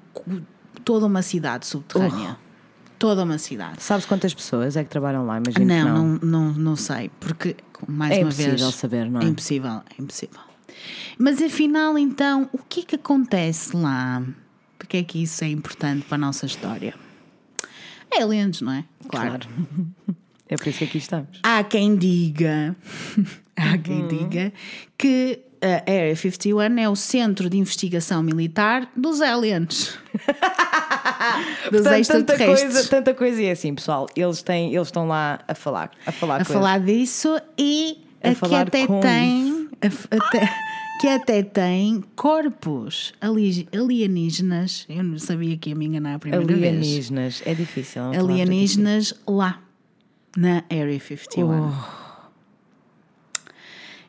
[0.85, 2.37] toda uma cidade subterrânea.
[2.99, 3.81] Toda uma cidade.
[3.83, 5.37] Sabes quantas pessoas é que trabalham lá?
[5.37, 6.05] Imagino que Não, não.
[6.07, 7.55] não, não, não sei, porque,
[7.87, 8.47] mais É uma vez.
[8.49, 9.25] impossível saber, não é?
[9.25, 10.39] É impossível, é impossível.
[11.17, 14.23] Mas afinal, então, o que é que acontece lá?
[14.79, 16.93] Porque é que isso é importante para a nossa história?
[18.11, 18.83] Aliens, não é?
[19.07, 19.47] Claro.
[20.49, 21.41] É por isso que aqui estamos.
[21.43, 22.73] Há quem diga,
[23.53, 24.07] há quem Uhum.
[24.07, 24.53] diga
[24.97, 29.97] que a Area 51 é o centro de investigação militar dos aliens.
[31.71, 32.73] dos Portanto, tanta extraterrestres.
[32.73, 34.07] coisa, tanta coisa e é assim, pessoal.
[34.15, 35.91] Eles, têm, eles estão lá a falar.
[36.05, 40.49] A falar, a falar disso e A que até tem a- até-
[40.99, 44.85] que até tem corpos ali- alienígenas.
[44.89, 46.59] Eu não sabia que ia me enganar a primeira vez.
[46.59, 47.41] Alienígenas.
[47.45, 48.01] É difícil.
[48.03, 49.59] Alienígenas lá
[50.35, 51.71] na Area 51.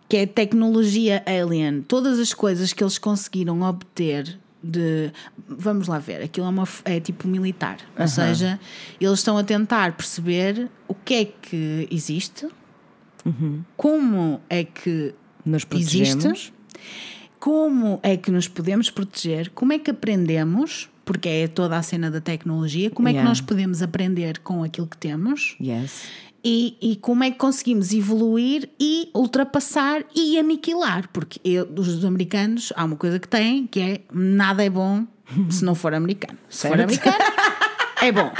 [0.09, 1.83] Que é tecnologia alien.
[1.83, 5.13] Todas as coisas que eles conseguiram obter de.
[5.47, 7.77] Vamos lá ver, aquilo é, uma, é tipo militar.
[7.99, 8.59] Ou seja,
[9.01, 12.47] eles estão a tentar perceber o que é que existe,
[13.77, 16.53] como é que Nos existe, protegemos.
[17.39, 22.11] como é que nos podemos proteger, como é que aprendemos, porque é toda a cena
[22.11, 23.29] da tecnologia, como é que Yeah.
[23.29, 26.03] nós podemos aprender com aquilo que temos Yes.
[26.45, 32.73] E, e como é que conseguimos evoluir e ultrapassar e aniquilar, porque eu, os americanos
[32.77, 35.07] há uma coisa que têm que é nada é bom
[35.51, 36.39] se não for americano.
[36.49, 36.83] Se for Certo.
[36.85, 37.25] americano,
[38.03, 38.33] é bom.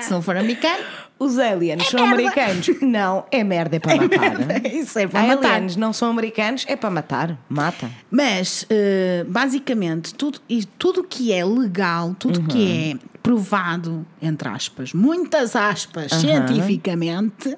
[0.00, 0.84] Se não for americano,
[1.18, 2.14] Os aliens são merda.
[2.14, 2.68] americanos?
[2.80, 4.66] Não, é merda, é para matar.
[4.66, 5.54] isso é para matar.
[5.54, 6.64] aliens não são americanos?
[6.68, 7.38] É para matar.
[7.48, 7.90] Mata.
[8.10, 14.92] Mas, eh, basicamente, tudo e tudo que é legal, tudo que é provado, entre aspas,
[14.94, 17.56] muitas aspas, cientificamente,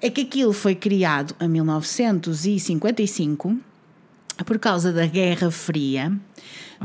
[0.00, 3.56] é que aquilo foi criado em 1955
[4.44, 6.12] por causa da Guerra Fria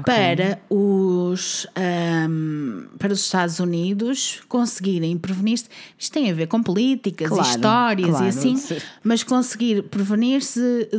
[0.05, 5.65] para os ahm, para os Estados Unidos conseguirem prevenir-se.
[5.97, 8.25] Isto tem a ver com políticas Claro, e histórias claro.
[8.25, 8.77] e assim, Sim.
[9.03, 10.89] mas conseguir prevenir-se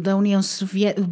[0.00, 1.08] da União Soviética,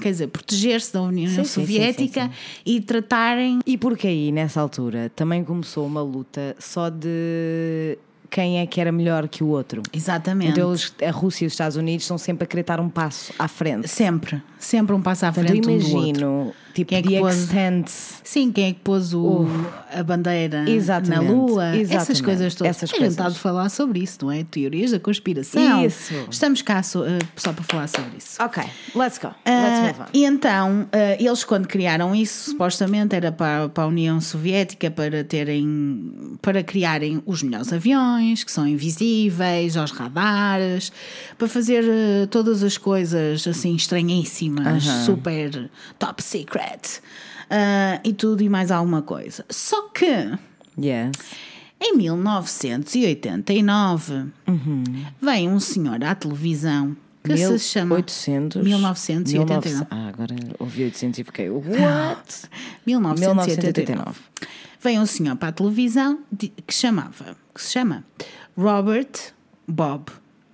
[0.00, 2.30] quer dizer, proteger-se da União Sim, sim, sim, Soviética sim,
[2.64, 3.60] e tratarem.
[3.66, 7.98] E porque aí, nessa altura, também começou uma luta só de
[8.36, 9.82] quem é que era melhor que o outro.
[9.94, 10.50] Exatamente.
[10.50, 13.32] Então eles- a Rússia e os Estados Unidos estão sempre a querer dar um passo
[13.38, 13.88] à frente.
[13.88, 15.98] Sempre, sempre um passo à Portanto, frente eu um do outro.
[16.08, 17.86] imagino Tipo, Quem é que pôs- Extent.
[17.88, 19.46] Sim, quem é que pôs o,
[19.90, 21.64] a bandeira na Exatamente, Lua?
[21.68, 22.76] Essas exatamente, coisas todas.
[22.76, 24.44] essas a gente está falar sobre isso, não é?
[24.44, 25.84] Teorias da conspiração.
[25.86, 26.12] Isso.
[26.30, 28.42] Estamos cá so- eh, só para falar sobre isso.
[28.42, 28.62] Ok,
[28.94, 29.28] let's go.
[29.28, 30.04] Let's Ah, move on.
[30.12, 35.24] e então, ah, eles quando criaram isso, supostamente era para, para a União Soviética para
[35.24, 40.92] terem, para criarem os melhores aviões, que são invisíveis, aos radares,
[41.38, 46.65] para fazer ah, todas as coisas assim estranhíssimas, super top secret,
[47.50, 49.44] ah, e tudo e mais alguma coisa.
[49.48, 50.06] Só que
[50.78, 51.16] Yes.
[51.80, 54.26] em 1989
[55.20, 58.62] vem um senhor à televisão que se chama 1800.
[58.62, 59.86] 1989.
[59.90, 61.50] Ah, agora ouvi 800 e fiquei.
[61.66, 62.48] What?
[62.86, 64.20] 1989.
[64.80, 68.04] Vem um senhor para a televisão que chamava, que se chama
[68.56, 69.10] Robert
[69.66, 70.04] Bob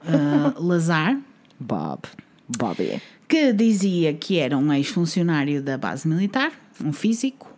[0.07, 1.19] ah, Lazar,
[1.61, 2.05] Bob.
[2.49, 3.03] Bobby.
[3.33, 6.53] Que dizia que era um ex-funcionário da base militar,
[6.85, 7.51] um físico,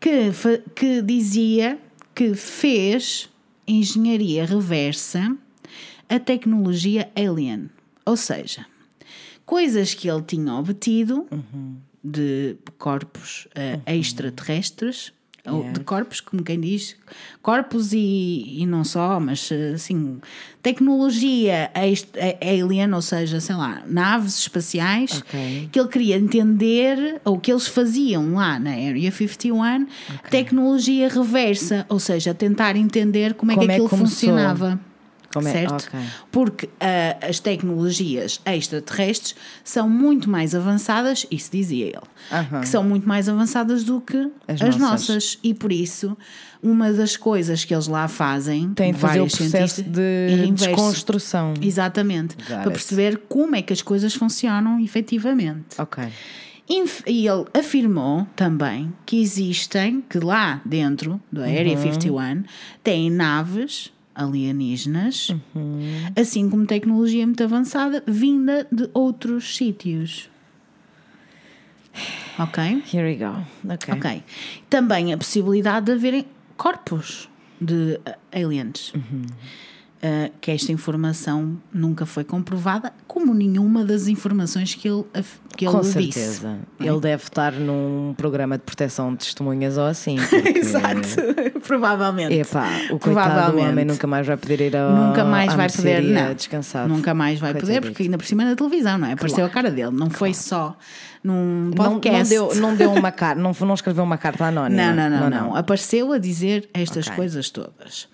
[0.00, 1.78] que, fa- que dizia
[2.12, 3.30] que fez
[3.64, 5.36] engenharia reversa
[6.08, 7.70] a tecnologia alien.
[8.04, 8.66] Ou seja,
[9.46, 11.28] coisas que ele tinha obtido
[12.02, 15.12] de corpos eh, extraterrestres,
[15.50, 16.96] ou de corpos, como quem diz,
[17.42, 20.18] corpos e, e não só, mas assim,
[20.62, 21.70] tecnologia
[22.40, 25.68] alien, ou seja, sei lá, naves espaciais, Ok.
[25.72, 29.86] que ele queria entender, ou que eles faziam lá na Area 51,
[30.30, 34.16] tecnologia reversa, ou seja, tentar entender como é Como que é aquilo que começou?
[34.30, 34.80] funcionava.
[35.32, 35.86] Como é- certo?
[35.88, 36.00] ok.
[36.32, 42.00] Porque ah, as tecnologias extraterrestres são muito mais avançadas, isso dizia ele,
[42.32, 42.60] Aham.
[42.60, 44.16] que são muito mais avançadas do que
[44.48, 45.08] As as, nossas.
[45.08, 45.38] nossas.
[45.42, 46.16] E por isso,
[46.62, 51.54] uma das coisas que eles lá fazem, Tem de fazer o processo de é desconstrução.
[51.62, 52.34] Exatamente.
[52.36, 52.70] Got para it.
[52.70, 55.80] perceber como é que as coisas funcionam efetivamente.
[55.80, 56.04] Ok.
[56.68, 62.44] E ele afirmou também que existem, que lá dentro da Area 51
[62.84, 65.34] têm naves alienígenas,
[66.20, 70.28] assim como tecnologia muito avançada, vinda de outros sítios.
[72.38, 72.82] Ok?
[72.92, 73.44] Here we go.
[73.72, 73.94] Ok.
[73.94, 74.22] Ok.
[74.68, 77.28] Também a possibilidade de haverem corpos
[77.60, 78.92] de uh, aliens.
[78.94, 79.26] Uhum.
[80.02, 85.04] Uh, que esta informação nunca foi comprovada, como nenhuma das informações que ele,
[85.54, 85.92] que ele Com disse.
[85.92, 86.58] certeza.
[86.80, 90.16] Ele deve estar num programa de proteção de testemunhas ou assim.
[90.30, 91.06] porque- Exato,
[91.66, 92.32] provavelmente.
[92.34, 96.02] Epá, o coitado do homem nunca mais vai poder ir ao, Nunca mais vai poder,
[96.02, 96.32] não.
[96.32, 96.88] descansado.
[96.88, 97.92] Nunca mais vai poder, Coitadito.
[97.92, 99.12] porque ainda por cima na televisão, não é?
[99.12, 100.78] Apareceu a cara dele, não foi só
[101.22, 102.34] num Não, podcast.
[102.34, 104.94] não, deu, não deu uma carta, não, não escreveu uma carta anónima.
[104.94, 107.16] Não, não, não, não, Apareceu a dizer estas Ok.
[107.16, 108.08] coisas todas.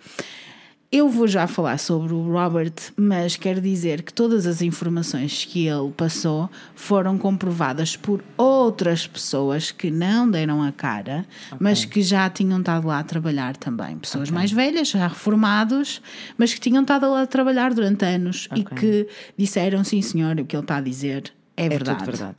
[0.96, 5.66] Eu vou já falar sobre o Robert, mas quero dizer que todas as informações que
[5.66, 11.26] ele passou foram comprovadas por outras pessoas que não deram a cara,
[11.60, 13.98] mas que já tinham estado lá a trabalhar também.
[13.98, 16.00] Pessoas mais velhas, já reformados,
[16.38, 18.78] mas que tinham estado lá a trabalhar durante anos e Ok.
[18.78, 22.06] que disseram: sim, senhor, o que ele está a dizer é, É verdade.
[22.06, 22.36] verdade.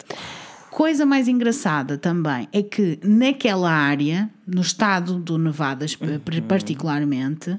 [0.71, 6.41] Coisa mais engraçada também é que naquela área, no estado do Nevada Uhum.
[6.47, 7.55] particularmente,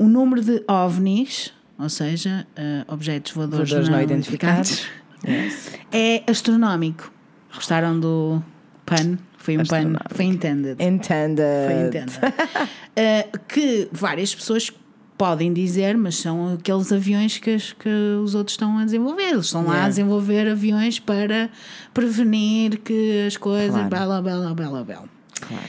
[0.00, 4.86] o número de ovnis, ou seja, eh, objetos voadores, Voadores não, não identificados,
[5.26, 5.70] Yes.
[5.92, 7.12] é astronómico.
[7.54, 8.42] Gostaram do
[8.86, 9.18] pun?
[9.36, 10.04] Foi um Astronómico.
[10.14, 10.76] foi intended.
[10.82, 11.44] Entenda.
[11.66, 12.18] Foi intended.
[12.96, 14.70] Eh, que várias pessoas
[15.16, 17.88] podem dizer, mas são aqueles aviões que, as- que
[18.22, 19.30] os outros estão a desenvolver.
[19.30, 19.88] Eles estão lá a Yeah.
[19.90, 21.48] desenvolver aviões para
[21.94, 23.70] prevenir que as coisas.
[23.74, 23.88] Claro.
[23.88, 25.08] Bela, bela, bela, bela.
[25.40, 25.62] Claro.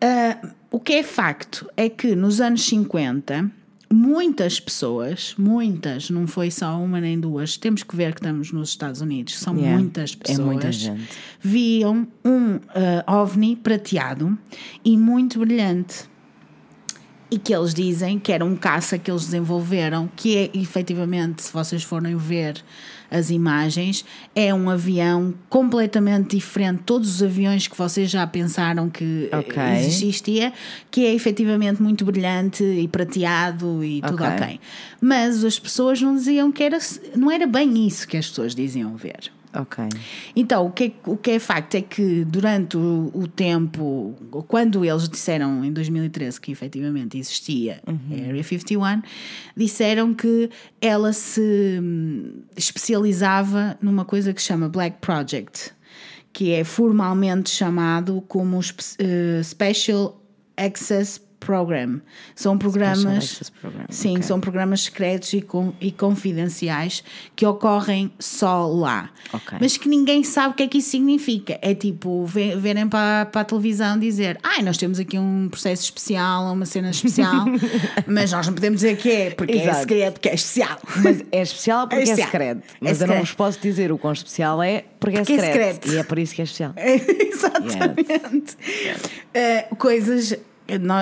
[0.00, 3.50] Ah, o que é facto é que nos anos 50,
[3.92, 8.68] muitas pessoas, muitas, não foi só uma nem duas, temos que ver que estamos nos
[8.70, 9.78] Estados Unidos, são Yeah.
[9.78, 11.08] muitas É pessoas, muita gente.
[11.40, 12.58] viam um
[13.06, 14.36] ah, ovni prateado
[14.84, 16.04] e muito brilhante.
[17.30, 21.52] E que eles dizem que era um caça que eles desenvolveram, que é efetivamente, se
[21.52, 22.62] vocês forem ver
[23.10, 26.82] as imagens, é um avião completamente diferente.
[26.84, 29.62] Todos os aviões que vocês já pensaram que eh, Ok.
[29.86, 30.52] existia,
[30.90, 34.26] que é efetivamente muito brilhante e prateado e tudo Ok.
[34.26, 34.60] ok.
[35.00, 36.78] Mas as pessoas não diziam que era,
[37.16, 39.30] não era bem isso que as pessoas diziam ver.
[39.54, 39.88] Ok.
[40.36, 44.14] Então, o que, é, o que é facto é que durante o, o tempo,
[44.46, 49.02] quando eles disseram em 2013 que efetivamente existia a Area 51,
[49.56, 55.72] disseram que ela se hum, especializava numa coisa que se chama Black Project,
[56.32, 58.60] que é formalmente chamado como
[58.98, 60.22] eh, Special
[60.56, 62.00] Access Program.
[62.34, 63.40] São programas.
[63.88, 64.22] Sim, ok.
[64.24, 67.02] são programas secretos e, com, e confidenciais
[67.36, 69.08] que ocorrem só lá.
[69.32, 69.56] Ok.
[69.60, 71.58] Mas que ninguém sabe o que é que isso significa.
[71.62, 75.84] É tipo ve- verem para, para a televisão dizer: Ai, nós temos aqui um processo
[75.84, 77.44] especial, uma cena especial,
[78.06, 79.78] mas nós não podemos dizer que é, porque é Exato.
[79.80, 80.78] segredo, que é especial.
[81.02, 82.26] Mas é especial porque é, especial.
[82.30, 82.58] secreto.
[82.58, 83.20] É Mas eu não secreto.
[83.26, 85.74] vos posso dizer o quão especial é porque, Porque é, é secreto.
[85.74, 85.92] secreto.
[85.92, 86.74] E é por isso que é especial.
[86.76, 88.56] Exatamente.
[89.32, 90.36] Eh, coisas.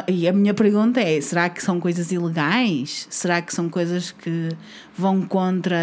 [0.08, 3.06] E a minha pergunta é: será que são coisas ilegais?
[3.10, 4.48] Será que são coisas que
[4.96, 5.76] vão contra.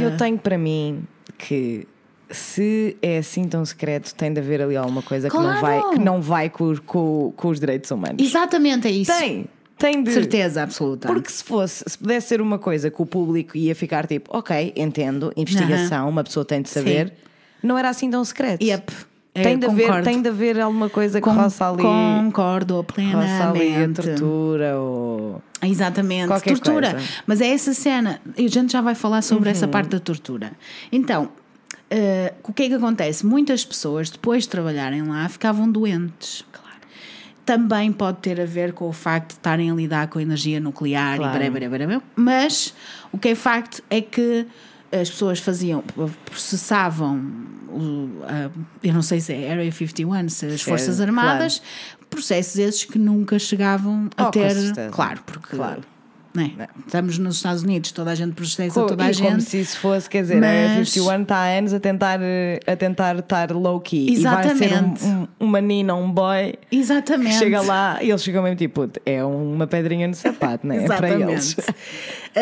[0.00, 1.04] Eu tenho para mim
[1.38, 1.86] que
[2.30, 5.60] se é assim tão secreto, tem de haver ali alguma coisa que não Claro.
[5.60, 8.16] vai, que não vai com, os- com- com os direitos humanos.
[8.18, 9.12] Exatamente, é isso.
[9.16, 9.46] Tem,
[9.78, 10.12] tem de.
[10.12, 11.06] Certeza absoluta.
[11.08, 14.72] Porque se fosse, se pudesse ser uma coisa que o público ia ficar tipo, ok,
[14.76, 17.12] entendo, investigação, uma pessoa tem de saber,
[17.62, 18.62] não era assim tão secreto.
[18.62, 18.92] Yep.
[19.38, 21.82] É, Tem, de haver, tem de haver alguma coisa que Con- roça ali.
[21.82, 22.90] Concordo roça
[23.50, 24.02] ali a plenamente.
[24.02, 25.42] tortura ou.
[25.62, 26.90] Exatamente, Qualquer tortura.
[26.92, 27.06] coisa.
[27.26, 29.52] Mas é essa cena, e a gente já vai falar sobre Uhum.
[29.52, 30.52] essa parte da tortura.
[30.92, 31.30] Então,
[31.90, 33.24] eh, o que é que acontece?
[33.26, 36.44] Muitas pessoas, depois de trabalharem lá, ficavam doentes.
[36.52, 36.68] Claro.
[37.44, 40.60] Também pode ter a ver com o facto de estarem a lidar com a energia
[40.60, 41.34] nuclear Claro.
[41.44, 42.02] e bará, bará, bará.
[42.14, 42.74] mas
[43.10, 44.46] o que é facto é que
[44.92, 45.82] as pessoas faziam,
[46.24, 47.16] processavam,
[47.68, 48.50] o, a-
[48.82, 51.62] eu não sei se é Area 51, se as Forças Armadas,
[52.08, 54.90] processos esses que nunca chegavam a Oh, com ter.
[54.90, 55.82] Claro, porque Claro.
[56.38, 59.42] Né, estamos nos Estados Unidos, toda a gente processa Co- toda a e como gente.
[59.44, 62.76] se isso fosse, quer dizer, Mas- a 51 está há anos a tentar, eh, a
[62.76, 64.10] tentar estar low-key.
[64.10, 65.04] E vai ser Exatamente.
[65.04, 67.34] um, um, uma nina, um boy que Exatamente.
[67.36, 70.84] chega lá e eles chegam mesmo tipo, "Puto, é uma pedrinha no sapato, né?
[70.84, 71.56] É para eles.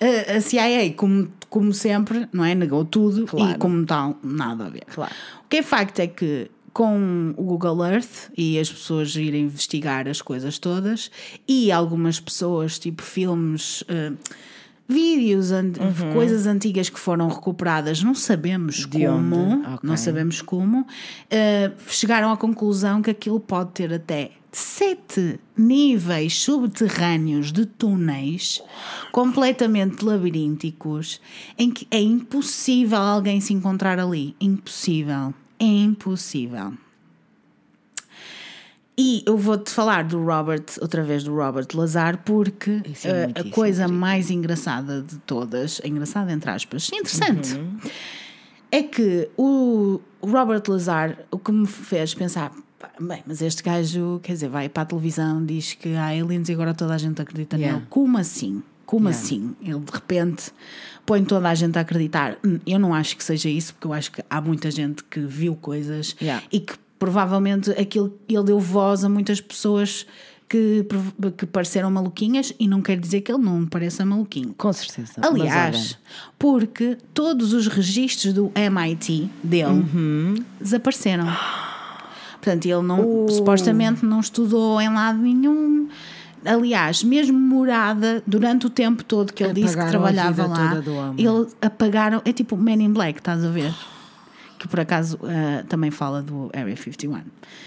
[0.00, 2.54] A, a CIA, como, como sempre, não é?
[2.54, 3.52] Negou tudo Claro.
[3.52, 4.84] e, como tal, nada a ver.
[4.92, 5.12] Claro.
[5.44, 10.06] O que é facto é que com o Google Earth e as pessoas irem investigar
[10.08, 11.10] as coisas todas
[11.48, 13.82] e algumas pessoas, tipo filmes.
[13.88, 14.12] eh,
[14.86, 15.72] Vídeos, an-
[16.12, 18.90] coisas antigas que foram recuperadas, não sabemos Uhum.
[18.90, 19.66] De como, onde?
[19.68, 19.78] Ok.
[19.82, 20.86] não sabemos como,
[21.30, 28.60] eh, chegaram à conclusão que aquilo pode ter até sete níveis subterrâneos de túneis
[29.10, 31.18] completamente labirínticos
[31.56, 34.36] em que é impossível alguém se encontrar ali.
[34.38, 35.32] Impossível.
[35.64, 36.72] É impossível.
[38.96, 43.50] E eu vou-te falar do Robert, outra vez do Robert Lazar, porque é eh, a
[43.50, 47.78] coisa mais engraçada de todas, engraçada entre aspas, interessante, Uhum.
[48.70, 54.20] é que o Robert Lazar, o que me fez pensar, "Pá, bem, mas este gajo,
[54.22, 57.20] quer dizer, vai para a televisão, diz que há aliens e agora toda a gente
[57.20, 57.78] acredita Yeah.
[57.78, 57.86] nele.
[57.90, 58.62] Como assim?
[58.86, 59.24] Como Yeah.
[59.24, 59.56] assim?
[59.60, 60.52] Ele de repente
[61.06, 62.36] põe toda a gente a acreditar.
[62.44, 65.20] Hum, Eu não acho que seja isso, porque eu acho que há muita gente que
[65.20, 66.42] viu coisas Yeah.
[66.52, 70.06] e que provavelmente aquilo, ele deu voz a muitas pessoas
[70.48, 70.86] que,
[71.36, 74.54] que pareceram maluquinhas e não quer dizer que ele não pareça maluquinho.
[74.56, 75.14] Com certeza.
[75.22, 75.98] Aliás,
[76.38, 79.64] porque todos os registros do MIT dele
[79.94, 80.34] Uhum.
[80.60, 81.26] desapareceram.
[82.40, 85.88] Portanto, ele não, supostamente não estudou em lado nenhum.
[86.44, 90.82] Aliás, mesmo morada, durante o tempo todo que ele disse que a trabalhava lá,
[91.16, 92.20] ele apagaram.
[92.24, 93.72] É tipo Men in Black, estás a ver?
[94.58, 97.22] Que por acaso ah, também fala do Area 51.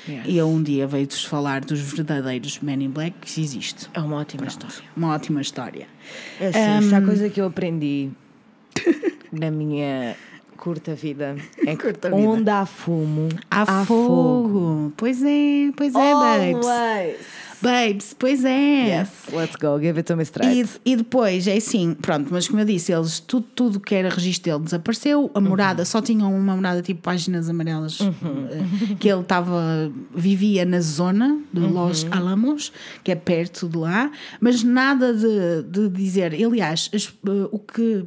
[0.08, 0.24] Yes.
[0.26, 3.90] E eu um dia veio-vos falar dos verdadeiros Men in Black que existe.
[3.94, 4.78] É uma ótima história.
[4.96, 5.88] Uma ótima história.
[6.40, 8.10] É assim, se há coisa que eu aprendi
[9.32, 10.16] na minha
[10.58, 11.36] curta vida
[11.66, 12.22] é Curta vida.
[12.30, 14.92] onde há fumo, Há, fogo.
[14.98, 16.12] Pois é, pois é.
[16.12, 16.66] Always.
[16.66, 17.18] Babes,
[18.18, 19.00] pois é.
[19.00, 20.70] Yes, let's go, give it to me straight.
[20.86, 24.10] E, e depois, é assim, pronto, mas como eu disse, eles, tudo, tudo que era
[24.10, 25.32] registro dele desapareceu.
[25.34, 30.80] A morada, só tinham uma morada tipo páginas amarelas, eh, que ele estava, vivia na
[30.82, 32.72] zona de Los Alamos,
[33.04, 36.34] que é perto de lá, mas nada de, de dizer.
[36.34, 38.06] Aliás, as- eh, o que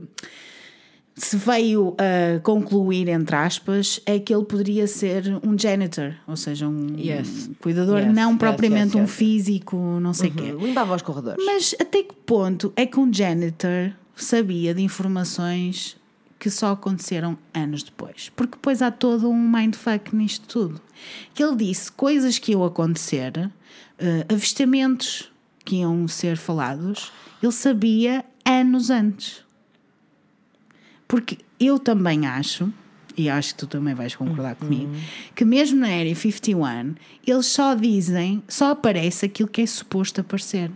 [1.16, 6.66] se veio a concluir, entre aspas, é que ele poderia ser um janitor, ou seja,
[6.66, 7.50] um Yes.
[7.60, 10.52] cuidador, Yes, não yes, propriamente um físico, não sei o quê.
[10.52, 11.44] Limpava os corredores.
[11.44, 15.96] Mas até que ponto é que um janitor sabia de informações
[16.38, 18.30] que só aconteceram anos depois?
[18.34, 20.80] Porque depois há todo um mindfuck nisto tudo.
[21.34, 23.50] Que ele disse coisas que iam acontecer,
[23.98, 25.30] eh, avistamentos
[25.64, 29.42] que iam ser falados, ele sabia anos antes.
[31.10, 32.72] Porque eu também acho,
[33.16, 34.92] e acho que tu também vais concordar comigo,
[35.34, 36.94] que mesmo na Area 51,
[37.26, 40.70] eles só dizem, só aparece aquilo que é suposto aparecer.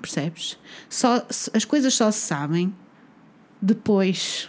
[0.00, 0.58] Percebes?
[0.88, 1.22] Só,
[1.52, 2.74] as coisas só se sabem
[3.60, 4.48] depois.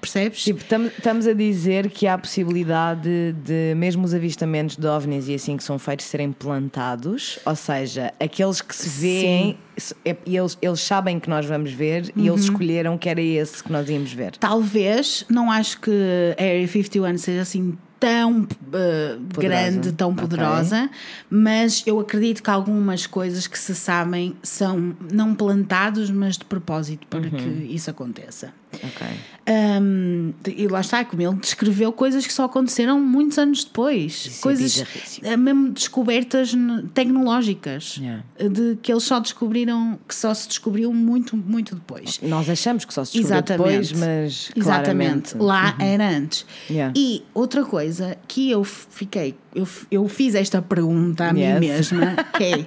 [0.00, 0.42] Percebes?
[0.42, 5.34] Tipo, estamos a dizer que há a possibilidade de, mesmo os avistamentos de ovnis e
[5.34, 9.58] assim que são feitos, serem plantados, ou seja, aqueles que se veem,
[10.04, 12.24] é, eles, eles sabem que nós vamos ver uhum.
[12.24, 12.52] e eles uhum.
[12.52, 14.36] escolheram que era esse que nós íamos ver.
[14.38, 15.90] Talvez, não acho que
[16.38, 20.96] a Area 51 seja assim tão uh, grande, tão poderosa, okay.
[21.28, 27.06] mas eu acredito que algumas coisas que se sabem são não plantados, mas de propósito
[27.06, 27.30] para uhum.
[27.30, 28.54] que isso aconteça.
[28.72, 29.06] Ok.
[29.50, 34.26] Um, e lá está, como ele descreveu coisas que só aconteceram muitos anos depois.
[34.26, 36.52] Isso é coisas, é mesmo descobertas
[36.94, 38.22] tecnológicas, yeah.
[38.38, 42.20] de que eles só descobriram, que só se descobriu muito, muito depois.
[42.22, 43.88] Nós achamos que só se descobriu Exatamente.
[43.88, 44.50] depois, mas.
[44.54, 45.36] Exatamente.
[45.36, 45.84] Lá uhum.
[45.84, 46.46] era antes.
[46.70, 46.94] Yeah.
[46.96, 51.60] E outra coisa que eu fiquei, eu, eu fiz esta pergunta a yes.
[51.60, 52.66] mim mesma, que é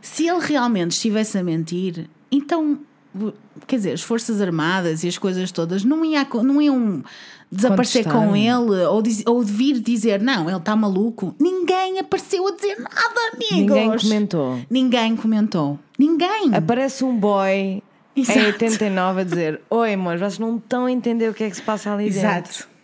[0.00, 2.80] se ele realmente estivesse a mentir, então
[3.66, 7.02] quer dizer, as Forças Armadas e as coisas todas não, ia, não iam
[7.50, 11.34] desaparecer com ele ou, diz, ou vir dizer não, ele está maluco.
[11.40, 13.76] Ninguém apareceu a dizer nada, amigos.
[13.76, 14.60] Ninguém comentou.
[14.70, 15.78] Ninguém comentou.
[15.98, 16.54] Ninguém.
[16.54, 17.82] Aparece um boy
[18.14, 18.38] Exato.
[18.38, 21.56] em 89 a dizer: Oi, mas vocês não estão a entender o que é que
[21.56, 22.20] se passa ali dentro.
[22.20, 22.75] Exato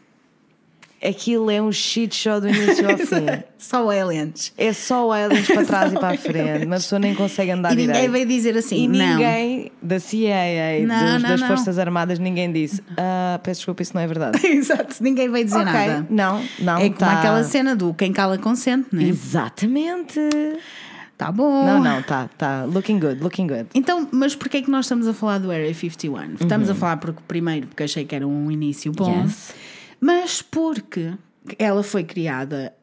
[1.02, 3.26] aquilo é um shit show do início ao fim.
[3.58, 4.52] só aliens.
[4.56, 6.66] É só aliens para trás e para a frente.
[6.66, 7.96] Uma pessoa nem consegue andar e direito.
[7.96, 8.98] ninguém vai dizer assim, e não.
[8.98, 11.48] ninguém da CIA, não, dos, não, das não.
[11.48, 14.38] Forças Armadas, ninguém disse ah, peço desculpa, isso não é verdade.
[14.46, 15.72] Exato, ninguém vai dizer okay.
[15.72, 16.06] nada.
[16.08, 16.78] Não, não.
[16.78, 17.06] É tá...
[17.06, 19.04] como aquela cena do quem cala consente, não é?
[19.04, 20.20] Exatamente.
[21.16, 21.64] Tá bom.
[21.64, 22.64] Não, não, tá, tá.
[22.64, 23.66] Looking good, looking good.
[23.74, 26.34] Então, mas porquê é que nós estamos a falar do Area 51?
[26.40, 26.74] Estamos uhum.
[26.74, 29.22] a falar porque, primeiro, porque achei que era um início bom.
[29.22, 29.54] Yes.
[30.02, 31.12] Mas porque
[31.56, 32.74] ela foi criada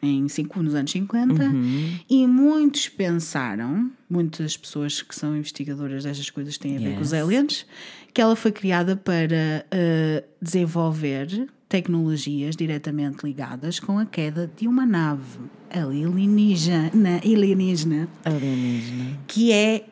[0.00, 1.98] em cinco, nos anos 50 uhum.
[2.08, 6.94] e muitos pensaram, muitas pessoas que são investigadoras destas coisas têm a ver yes.
[6.94, 7.66] com os aliens,
[8.14, 14.86] que ela foi criada para uh, desenvolver tecnologias diretamente ligadas com a queda de uma
[14.86, 16.90] nave alienígena,
[17.24, 19.18] alienígena, alienígena.
[19.26, 19.84] que é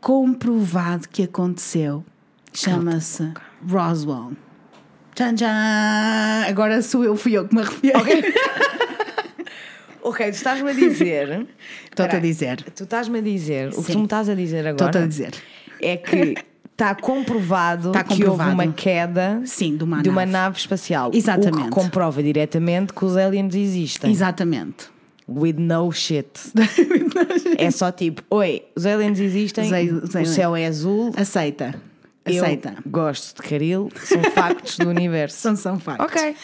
[0.00, 2.04] comprovado que aconteceu.
[2.52, 3.32] Chama-se
[3.66, 4.36] Roswell.
[5.16, 6.46] Tchan, tchan.
[6.46, 7.94] Agora sou eu, fui eu que me arrepiei.
[7.96, 8.34] Ok,
[10.04, 11.46] okay tu estás-me a dizer.
[11.90, 12.62] Estou-te a dizer.
[12.62, 13.72] Tu estás-me a dizer.
[13.72, 13.80] Sim.
[13.80, 14.74] O que tu me estás a dizer agora.
[14.74, 15.34] Estou-te a dizer.
[15.80, 16.34] É que
[16.70, 20.10] está comprovado, comprovado, que houve uma queda Sim, de, uma, de nave.
[20.10, 21.10] uma nave espacial.
[21.14, 21.60] Exatamente.
[21.60, 24.10] O que comprova diretamente que os aliens existem.
[24.10, 24.90] Exatamente.
[25.26, 26.28] With no shit.
[27.56, 29.70] é só tipo, oi, os aliens existem,
[30.02, 31.10] o céu é azul.
[31.16, 31.74] Aceita.
[32.26, 32.74] Aceita.
[32.84, 35.38] Eu gosto de caril, são factos do universo.
[35.38, 36.06] São, são factos.
[36.06, 36.36] Ok.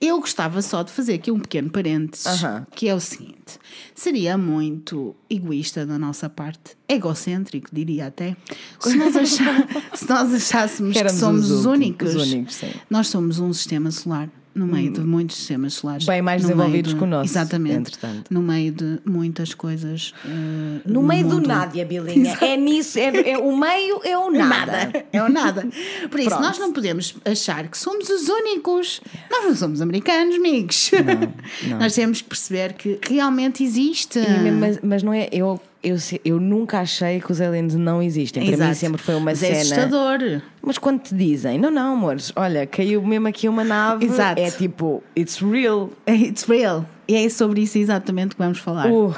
[0.00, 2.66] Eu gostava só de fazer aqui um pequeno parênteses, uh -huh.
[2.74, 3.58] que é o seguinte:
[3.94, 8.34] seria muito egoísta da nossa parte, egocêntrico, diria até,
[8.80, 9.14] se nós,
[9.94, 12.14] se nós achássemos que, que somos os únicos.
[12.14, 16.06] Os únicos nós somos um sistema solar no meio de muitos sistemas solares.
[16.06, 17.30] Bem mais desenvolvidos de, que o nosso.
[17.32, 17.76] Exatamente.
[17.76, 18.32] Entretanto.
[18.32, 20.12] No meio de muitas coisas.
[20.24, 21.40] Uh, no, no meio mundo.
[21.42, 22.36] do nada, Bilinha.
[22.40, 24.72] É nisso, é, é, o meio é o nada.
[24.72, 25.06] nada.
[25.12, 25.68] É o nada.
[26.10, 26.42] Por isso, Pronto.
[26.42, 29.00] nós não podemos achar que somos os únicos.
[29.30, 30.90] Nós não somos americanos, amigos.
[30.92, 31.78] Não, não.
[31.78, 34.18] nós temos que perceber que realmente existe.
[34.18, 35.28] E, mas, mas não é.
[35.32, 38.44] Eu eu, eu nunca achei que os aliens não existem.
[38.54, 39.56] Para mim sempre foi uma Mas cena.
[39.56, 40.42] É assustador.
[40.62, 44.40] Mas quando te dizem, não, não, amores, olha, caiu mesmo aqui uma nave, Exato.
[44.40, 45.90] é tipo, it's real.
[46.06, 46.86] It's real.
[47.08, 48.90] E é sobre isso exatamente que vamos falar.
[48.90, 49.14] Uh,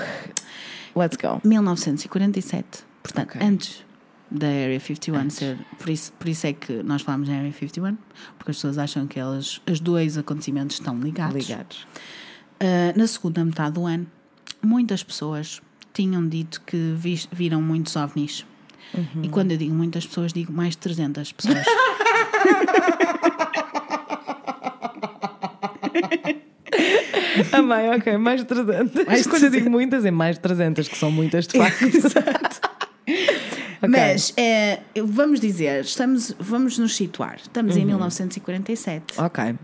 [0.95, 1.41] let's go.
[1.45, 2.85] 1947.
[3.03, 3.47] Portanto, okay.
[3.47, 3.85] antes
[4.31, 5.37] da Area 51 antes.
[5.37, 5.59] ser.
[5.79, 7.97] Por isso, por isso é que nós falamos da Area 51,
[8.39, 11.49] porque as pessoas acham que elas, os dois acontecimentos estão ligados.
[11.49, 11.87] Ligados.
[12.61, 14.07] Uh, na segunda metade do ano,
[14.63, 15.61] muitas pessoas
[15.93, 18.45] tinham dito que vi, viram muitos ovnis.
[18.95, 19.23] Uhum.
[19.23, 21.65] E quando eu digo muitas pessoas, digo mais de 300 pessoas.
[27.53, 29.07] Amém, ok, mais de 300.
[29.07, 31.85] Mais Quando eu digo muitas, é mais de 300, que são muitas de facto.
[31.85, 32.61] Exato.
[33.79, 33.89] okay.
[33.89, 37.37] Mas é, vamos dizer, estamos, vamos nos situar.
[37.37, 37.83] Estamos uhum.
[37.83, 39.21] em 1947.
[39.21, 39.55] Ok.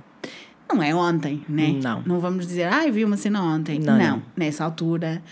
[0.71, 1.79] Não é ontem, né?
[1.83, 2.03] Não.
[2.03, 3.79] Não vamos dizer, ah, vi uma cena ontem.
[3.79, 4.17] Não, não.
[4.17, 4.23] não.
[4.37, 5.23] Nessa altura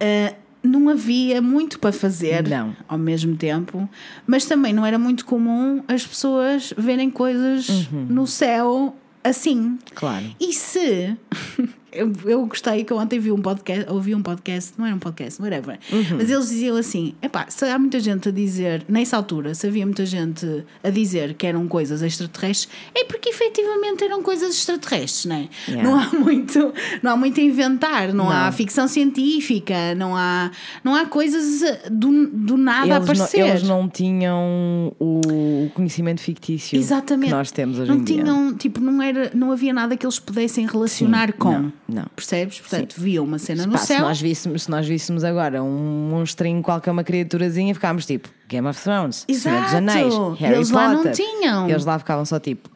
[0.00, 2.76] uh, não havia muito para fazer não.
[2.86, 3.88] ao mesmo tempo,
[4.26, 8.06] mas também não era muito comum as pessoas verem coisas uhum.
[8.08, 8.94] no céu
[9.24, 9.78] assim.
[9.94, 10.24] Claro.
[10.38, 11.16] E se
[11.92, 14.98] Eu, eu gostei que eu ontem vi um podcast, ouvi um podcast, não era um
[14.98, 15.78] podcast, whatever.
[15.92, 16.16] Uhum.
[16.18, 19.84] Mas eles diziam assim: epá, se há muita gente a dizer, nessa altura, se havia
[19.84, 25.36] muita gente a dizer que eram coisas extraterrestres, é porque efetivamente eram coisas extraterrestres, não
[25.36, 25.48] é?
[25.68, 25.88] Yeah.
[25.90, 26.72] Não há muito,
[27.02, 28.52] não há muito a inventar, não, há Não.
[28.52, 30.50] ficção científica, não há,
[30.84, 33.40] não há coisas do, do nada a Eles não, aparecer.
[33.46, 37.28] eles não tinham o conhecimento fictício Exatamente.
[37.30, 38.22] que nós temos hoje não em dia.
[38.22, 41.52] tinham, tipo, não, era, não havia nada que eles pudessem relacionar Sim, com.
[41.52, 42.06] não, não.
[42.14, 42.60] Percebes?
[42.60, 44.00] Portanto, viam uma cena no Pá, se, céu.
[44.00, 48.80] nós víssemos, se nós víssemos agora um monstrinho, qualquer uma criaturazinha, ficámos tipo Game of
[48.82, 49.76] Thrones, Senhor dos Exato.
[49.76, 51.12] Anéis, Harry Eles lá não Potter.
[51.12, 51.68] tinham.
[51.68, 52.70] Eles lá ficavam só tipo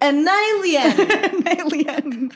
[0.00, 0.94] An alien!
[1.60, 2.28] Alien.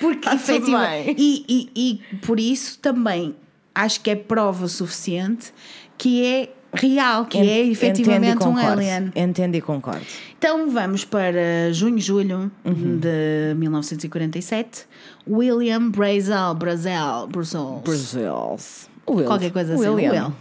[0.00, 1.14] Porque efetivamente.
[1.16, 1.70] E, e,
[2.12, 3.34] e por isso também
[3.74, 5.52] acho que é prova suficiente
[5.96, 9.12] que é real, que é Entendo e efetivamente um alien.
[9.16, 10.04] Entendo e concordo.
[10.38, 12.98] Então vamos para junho, julho Uhum.
[12.98, 14.86] de 1947.
[15.28, 18.88] William Brazel, Brazel, Brussels.
[19.08, 19.24] Will.
[19.26, 19.88] Qualquer coisa assim.
[19.88, 20.32] William.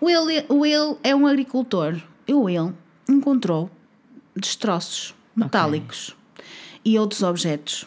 [0.00, 0.24] Will.
[0.24, 1.96] Will, Will é um agricultor.
[2.26, 2.72] E o Will
[3.08, 3.68] encontrou
[4.36, 6.14] destroços metálicos
[6.84, 7.86] e outros objetos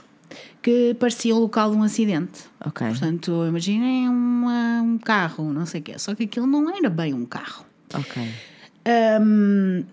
[0.62, 2.41] que pareciam o local de um acidente.
[2.64, 2.88] Ok.
[2.88, 5.93] Portanto, imaginem uma- um carro, não sei o quê.
[5.97, 7.66] Só que aquilo não era bem um carro.
[7.93, 8.28] Ok.
[9.22, 9.84] Hum,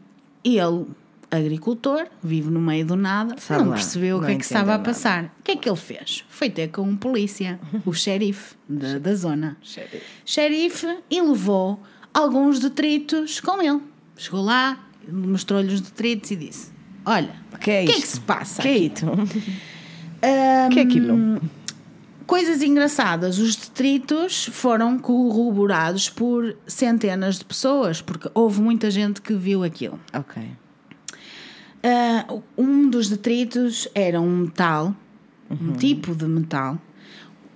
[0.45, 0.87] ele,
[1.31, 4.45] agricultor, vive no meio do nada, Sabe não lá, percebeu o não que é que
[4.45, 4.83] estava a nada.
[4.85, 5.25] passar.
[5.41, 6.25] O que é que ele fez?
[6.29, 9.57] Foi ter com um polícia, o xerife da, da zona.
[10.25, 13.81] Xerife e levou alguns detritos com ele.
[14.17, 14.79] Chegou lá,
[15.11, 16.71] mostrou-lhe os detritos e disse:
[17.05, 18.63] Olha, O que é o que é que se passa?
[18.63, 19.07] que é aqui?" isso?
[20.23, 21.41] Hum, que é aquilo?
[22.27, 29.33] Coisas engraçadas, os detritos foram corroborados por centenas de pessoas, porque houve muita gente que
[29.33, 29.99] viu aquilo.
[30.13, 30.43] Ok.
[31.83, 34.95] Ah, um dos detritos era um metal,
[35.51, 36.77] um tipo de metal,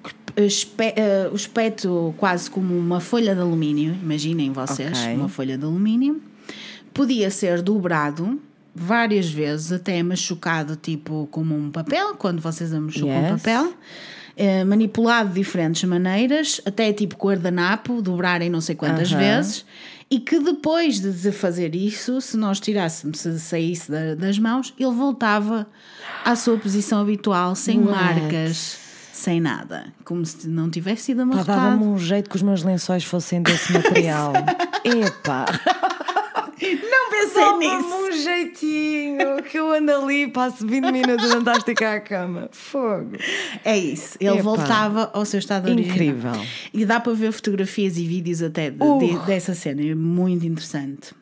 [0.02, 5.14] que espe- ah, o aspecto quase como uma folha de alumínio, imaginem vocês, Ok.
[5.16, 6.22] uma folha de alumínio,
[6.94, 8.40] podia ser dobrado
[8.75, 13.43] várias vezes, até machucado, tipo como um papel, quando vocês machucam um Yes.
[13.43, 13.73] papel.
[14.35, 19.18] eh, manipulado de diferentes maneiras, até tipo guardanapo, dobrarem não sei quantas Aham.
[19.20, 19.66] vezes,
[20.11, 24.91] e que depois de fazer isso, se nós tirássemos, se saísse da- das mãos, ele
[24.91, 25.66] voltava
[26.25, 27.91] à sua posição habitual, sem What?
[27.91, 28.79] marcas,
[29.12, 33.05] sem nada, como se não tivesse sido Pá, dava-me um jeito que os meus lençóis
[33.05, 34.33] fossem desse material.
[34.83, 35.45] Epá!
[36.90, 37.88] Não pensei Dava-me nisso!
[37.96, 42.48] um jeitinho que eu ando ali, passo 20 minutos a tentar esticar a cama.
[42.52, 43.16] Fogo!
[43.64, 44.42] É isso, ele Epá.
[44.42, 45.90] voltava ao seu estado original.
[45.94, 46.32] Incrível.
[46.72, 48.98] E dá para ver fotografias e vídeos até de- Uh.
[48.98, 51.14] de- dessa cena, é muito interessante.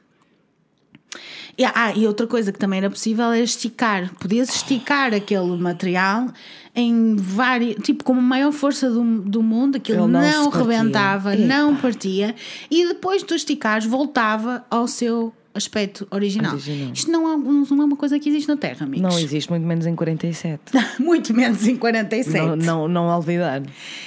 [1.59, 4.11] E, ah, e outra coisa que também era possível era esticar.
[4.15, 6.29] Podias esticar aquele material
[6.75, 7.77] em vários.
[7.83, 10.69] Tipo, com a maior força do, do mundo, aquilo Ele não não, partia.
[10.69, 11.45] rebentava, Epá.
[11.45, 12.35] não partia.
[12.71, 16.53] E depois de esticares, voltava ao seu aspecto original.
[16.53, 16.93] Original.
[16.93, 19.03] Isto não é, não é uma coisa que existe na Terra, amigos.
[19.03, 20.61] Não existe, muito menos em 47.
[21.01, 22.39] Muito menos em 47.
[22.39, 23.63] Não, não, não olvidar.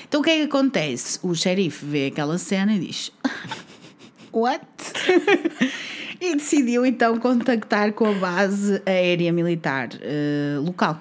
[0.07, 1.19] Então o que é que acontece?
[1.21, 3.11] O xerife vê aquela cena e diz:
[4.31, 4.63] What?
[6.21, 10.99] e decidiu então contactar com a base aérea militar eh, local.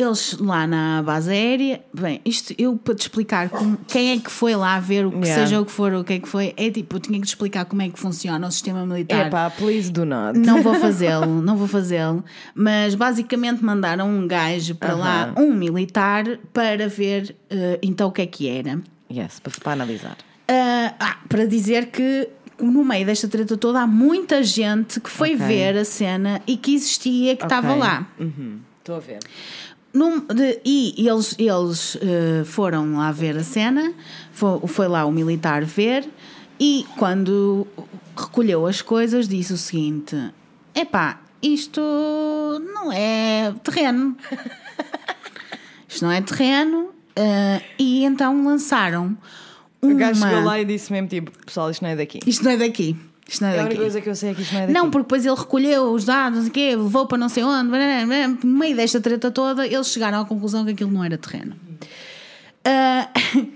[0.00, 4.30] Eles lá na base aérea, bem, isto eu para te explicar como- quem é que
[4.30, 5.42] foi lá ver o que Yeah.
[5.42, 7.30] seja o que for, o que é que foi, é tipo, eu tinha que te
[7.30, 9.26] explicar como é que funciona o sistema militar.
[9.26, 10.38] Epá, please do not.
[10.38, 12.24] Não vou fazê-lo, não vou fazê-lo.
[12.54, 18.22] Mas basicamente mandaram um gajo para lá, um militar, para ver eh, então o que
[18.22, 18.80] é que era.
[19.10, 20.16] Yes, para, para analisar.
[20.46, 22.28] Ah, ah, para dizer que
[22.60, 25.44] no meio desta treta toda há muita gente que foi Ok.
[25.44, 27.80] ver a cena e que existia, que estava Ok.
[27.80, 28.06] lá.
[28.78, 29.18] Estou a ver.
[29.92, 33.92] Num- de- e eles, eles eh, foram lá ver a cena,
[34.32, 36.08] foi, foi lá o militar ver,
[36.60, 37.66] e quando
[38.16, 40.14] recolheu as coisas, disse o seguinte:
[40.74, 41.80] epá, isto
[42.74, 44.16] não é terreno.
[45.88, 46.90] Isto não é terreno.
[47.16, 49.16] eh, e então lançaram
[49.80, 50.44] O gajo chegou uma.
[50.44, 52.20] lá e disse mesmo tipo, pessoal, isto não é daqui.
[52.26, 52.94] Isto não é daqui.
[53.28, 54.66] Isto não é É a única coisa que eu sei é que isto não é
[54.66, 54.72] daqui.
[54.72, 57.70] Não, porque depois ele recolheu os dados, não quê, levou para não sei onde,
[58.42, 61.54] no meio desta treta toda, eles chegaram à conclusão que aquilo não era terreno.
[62.64, 63.10] Ah,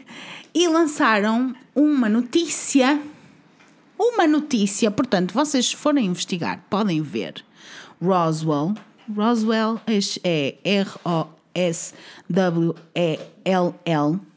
[0.54, 3.00] e lançaram uma notícia,
[3.98, 7.42] uma notícia, portanto, vocês se forem investigar, podem ver
[8.00, 8.74] Roswell,
[9.14, 9.80] Roswell
[10.22, 11.30] é R-O-S-W-E-L-L,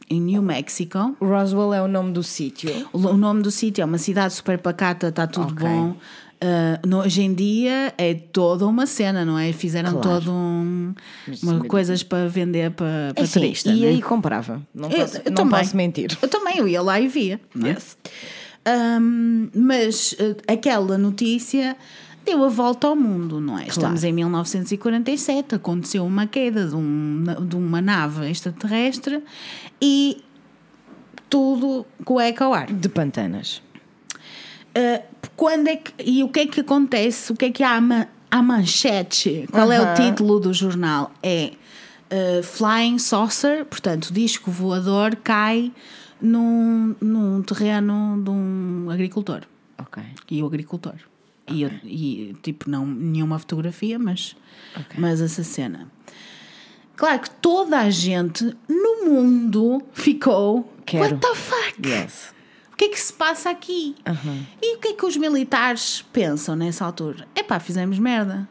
[0.10, 1.16] em New Mexico.
[1.20, 2.70] Roswell é o nome do sítio.
[2.94, 5.68] O nome do sítio é uma cidade super pacata, está tudo Ok.
[5.68, 5.96] bom.
[6.36, 9.52] Uh, no, hoje em dia é toda uma cena, não é?
[9.54, 10.20] Fizeram Claro.
[10.22, 10.94] todo um,
[11.42, 13.72] uma, coisas para vender para, para É assim, turista.
[13.72, 13.88] e né?
[13.88, 14.62] aí comprava.
[14.74, 15.60] Não, Eu- posso, eu não também.
[15.60, 16.18] posso mentir.
[16.22, 17.40] Eu também, eu ia lá e via.
[17.64, 17.78] é?
[19.00, 21.78] Um, mas uh, aquela notícia
[22.26, 23.68] deu a volta ao mundo, não é?
[23.68, 29.24] Estamos em 1947, aconteceu uma queda de, um- de uma nave extraterrestre
[29.82, 30.24] e
[31.30, 31.86] tudo
[32.22, 32.68] eco ao ar.
[32.72, 33.62] De pantanas.
[34.78, 35.02] Uh,
[35.36, 37.32] quando é que, e o que é que acontece?
[37.32, 39.48] O que é que há a, a manchete?
[39.52, 41.12] Qual é o título do jornal?
[41.24, 41.52] É
[42.12, 45.72] uh, Flying Saucer, portanto, disco voador cai
[46.22, 49.42] num, num terreno de um agricultor.
[49.78, 50.04] Ok.
[50.30, 50.96] E o agricultor.
[51.48, 54.36] E, eu- e, tipo, não nenhuma fotografia, mas,
[54.98, 55.92] mas essa cena.
[56.96, 60.74] Claro que toda a gente no mundo ficou.
[60.86, 61.16] Quero.
[61.16, 61.88] What the fuck?
[61.88, 62.34] Yes.
[62.72, 63.96] O que é que se passa aqui?
[64.62, 67.28] E o que é que os militares pensam nessa altura?
[67.36, 68.48] Epá, fizemos merda.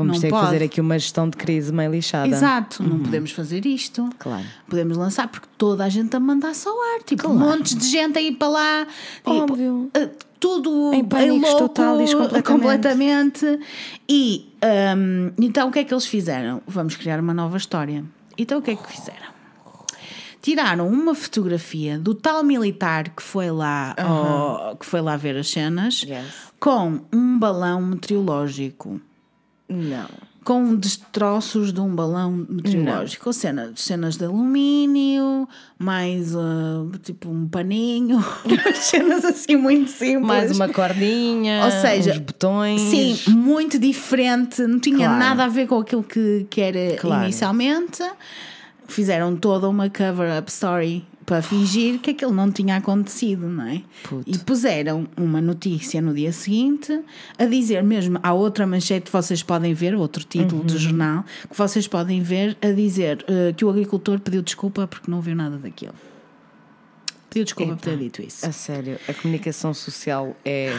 [0.00, 0.42] Vamos Não ter pode.
[0.42, 2.28] que fazer aqui uma gestão de crise meio lixada.
[2.28, 4.08] Exato, não podemos fazer isto.
[4.18, 4.44] Claro.
[4.68, 7.02] Podemos lançar porque toda a gente a mandar-se ao ar.
[7.04, 7.38] Tipo, Claro.
[7.38, 8.86] montes de gente a ir para lá.
[9.18, 9.90] Tipo, Óbvio.
[9.94, 12.46] eh, tudo Em pânicos louco, totais, completamente.
[12.46, 13.60] completamente.
[14.08, 14.48] E
[14.96, 16.62] hum, então o que é que eles fizeram?
[16.66, 18.04] Vamos criar uma nova história.
[18.38, 19.30] Então o que é que fizeram?
[20.42, 25.50] Tiraram uma fotografia do tal militar que foi lá, ao- que foi lá ver as
[25.50, 26.24] cenas Yes.
[26.58, 28.98] com um balão meteorológico
[29.70, 30.08] Não.
[30.42, 35.46] com destroços de um balão meteorológico, ou cena, cenas de alumínio,
[35.78, 38.18] mais ah, tipo um paninho,
[38.74, 40.26] cenas assim muito simples.
[40.26, 41.64] Mais uma cordinha.
[41.66, 42.80] Ou seja, uns botões.
[42.80, 45.18] Sim, muito diferente, não tinha Claro.
[45.18, 47.24] nada a ver com aquilo que, que era Claro.
[47.24, 48.02] inicialmente.
[48.88, 53.82] Fizeram toda uma cover-up story para fingir que aquilo não tinha acontecido, não é?
[54.02, 54.28] Puto.
[54.28, 57.00] E puseram uma notícia no dia seguinte
[57.38, 60.66] a dizer mesmo, há outra manchete que vocês podem ver, outro título Uhum.
[60.66, 65.08] do jornal, que vocês podem ver a dizer eh, que o agricultor pediu desculpa porque
[65.08, 65.94] não viu nada daquilo.
[67.28, 68.44] Pediu desculpa por ter dito isso.
[68.44, 70.74] A sério, a comunicação social é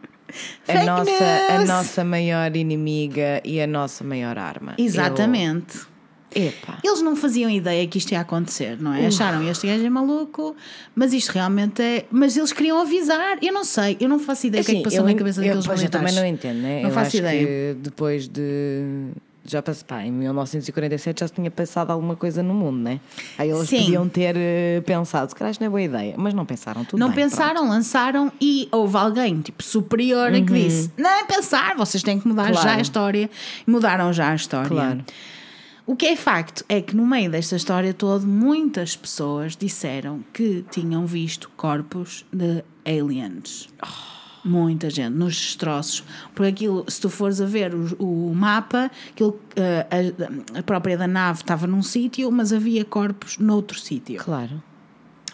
[0.66, 4.76] a nossa, a nossa maior inimiga e a nossa maior arma.
[4.78, 5.76] Exatamente.
[5.76, 5.93] Eu,
[6.34, 6.78] epá.
[6.82, 9.06] Eles não faziam ideia que isto ia acontecer, não é?
[9.06, 10.54] Acharam este gajo é maluco,
[10.94, 12.04] mas isto realmente é.
[12.10, 13.38] Mas eles queriam avisar.
[13.42, 15.40] Eu não sei, eu não faço ideia o que é que passou eu na cabeça
[15.40, 16.14] eu, daqueles pois, eu militares.
[16.14, 16.82] também não entendo, né?
[16.82, 17.46] Não eu faço acho ideia.
[17.46, 19.08] que depois de.
[19.46, 22.98] Já passou, pá, em 1947 já se tinha passado alguma coisa no mundo, né?
[23.36, 23.80] Aí eles Sim.
[23.80, 26.98] podiam ter eh, pensado, se calhar isto não é boa ideia, mas não pensaram tudo
[26.98, 31.76] Não bem, pensaram, lançaram e houve alguém tipo superior a que disse: Não é pensar,
[31.76, 32.62] vocês têm que mudar já Uhum.
[32.62, 32.78] Claro.
[32.78, 33.30] a história.
[33.68, 34.66] E mudaram já a história.
[34.68, 35.04] Claro.
[35.86, 40.64] O que é facto é que no meio desta história toda, muitas pessoas disseram que
[40.70, 43.68] tinham visto corpos de aliens.
[44.42, 46.02] Muita gente, nos destroços.
[46.34, 49.86] Porque aquilo, se tu fores a ver o, o mapa, aquilo, eh,
[50.54, 54.22] a, a própria da nave estava num sítio, mas havia corpos noutro sítio.
[54.22, 54.62] Claro.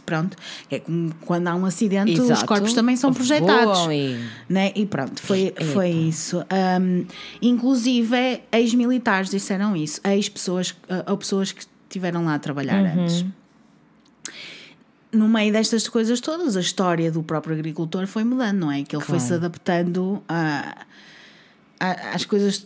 [0.07, 0.37] Pronto.
[0.71, 2.47] É como quando há um acidente, os Exato.
[2.47, 3.87] corpos também são projetados.
[3.91, 4.73] E- Né?
[4.75, 6.39] E pronto, foi, foi isso.
[6.81, 7.05] Um,
[7.41, 13.03] inclusive, ex-militares disseram isso, ex-pessoas ah, ou pessoas que estiveram lá a trabalhar Uhum.
[13.05, 13.25] antes.
[15.13, 18.83] No meio destas coisas todas, a história do próprio agricultor foi mudando, não é?
[18.85, 20.87] Que ele foi se adaptando a,
[22.15, 22.65] às coisas,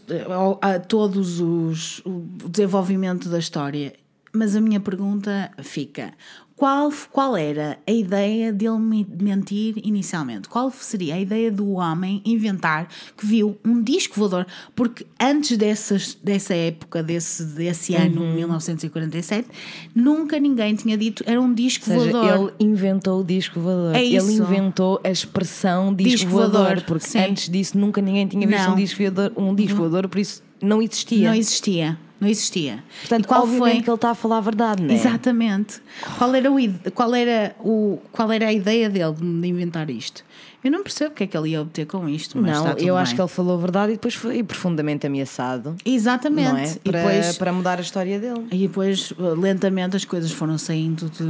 [0.61, 3.95] a, todos os o desenvolvimento da história.
[4.30, 6.12] Mas a minha pergunta fica:
[6.57, 10.48] qual, qual era a ideia dele me- mentir inicialmente?
[10.48, 14.46] Qual seria a ideia do homem inventar que viu um disco voador?
[14.74, 18.34] Porque antes dessas, dessa época, desse, desse ano, Uhum.
[18.34, 19.48] 1947,
[19.94, 22.55] nunca ninguém tinha dito era um disco Ou seja, voador.
[22.61, 23.94] ele inventou o disco voador.
[23.96, 27.18] É Ele inventou a expressão disco, Disco voador, voador, porque sim.
[27.18, 28.72] antes disso nunca ninguém tinha visto Não.
[28.72, 31.28] um disco voador, um disco voador, por isso não existia.
[31.28, 31.98] Não existia.
[32.25, 32.83] Não existia.
[33.01, 33.81] Portanto, E qual foi?
[33.83, 34.95] que ele está a falar a verdade, não é?
[34.95, 35.81] Exatamente.
[36.18, 36.57] Qual era, o,
[36.93, 40.25] qual, era o, qual era a ideia dele de inventar isto?
[40.64, 42.77] Eu não percebo o que é que ele ia obter com isto, mas Não, eu
[42.95, 43.03] bem.
[43.03, 45.77] acho que ele falou a verdade e depois foi profundamente ameaçado.
[45.85, 46.49] Exatamente.
[46.53, 46.72] Não é?
[46.72, 48.47] E Para, depois, para mudar a história dele.
[48.51, 51.25] e depois, lentamente, as coisas foram saindo de,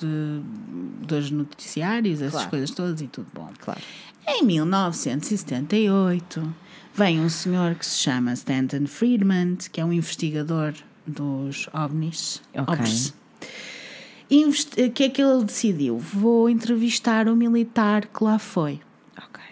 [0.00, 0.40] de-
[1.06, 2.48] dos noticiários, essas Claro.
[2.48, 3.50] coisas todas e tudo bom.
[3.60, 3.80] Claro.
[4.26, 6.54] Em 1978,
[6.94, 10.72] vem um senhor que se chama Stanton Friedman, que é um investigador
[11.06, 12.42] dos ovnis.
[12.56, 12.74] Ok.
[12.74, 13.14] ovnis.
[14.30, 15.98] Invest- O que é que ele decidiu?
[15.98, 18.80] Vou entrevistar o militar que lá foi.
[19.18, 19.42] Ok.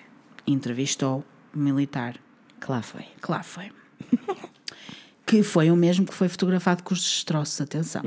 [0.46, 1.24] Entrevistou
[1.54, 2.16] o militar
[2.60, 3.02] Que lá foi.
[3.22, 3.70] que lá foi.
[5.26, 8.02] que foi o mesmo que foi fotografado com os destroços, atenção.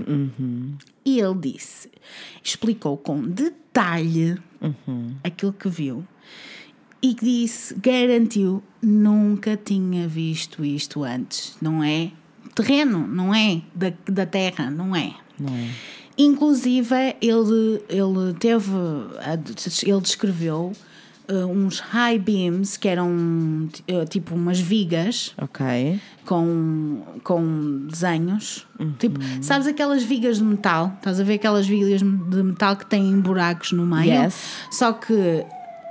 [1.06, 1.90] E ele disse,
[2.44, 4.38] explicou com detalhe
[5.24, 6.06] aquilo que viu
[7.06, 11.56] e que disse, garantiu, nunca tinha visto isto antes.
[11.62, 12.10] Não é
[12.56, 15.14] terreno, não é da, da terra, não é.
[15.40, 15.70] Não é?
[16.18, 18.72] Inclusive, ele, ele teve,
[19.86, 20.74] ele descreveu
[21.30, 26.00] uh, uns high beams que eram uh, tipo umas vigas Ok.
[26.26, 28.66] com, com desenhos.
[28.98, 30.94] Tipo, sabes aquelas vigas de metal?
[30.98, 34.24] Estás a ver aquelas vigas de metal que têm buracos no meio?
[34.24, 34.36] Yes.
[34.72, 35.46] Só que,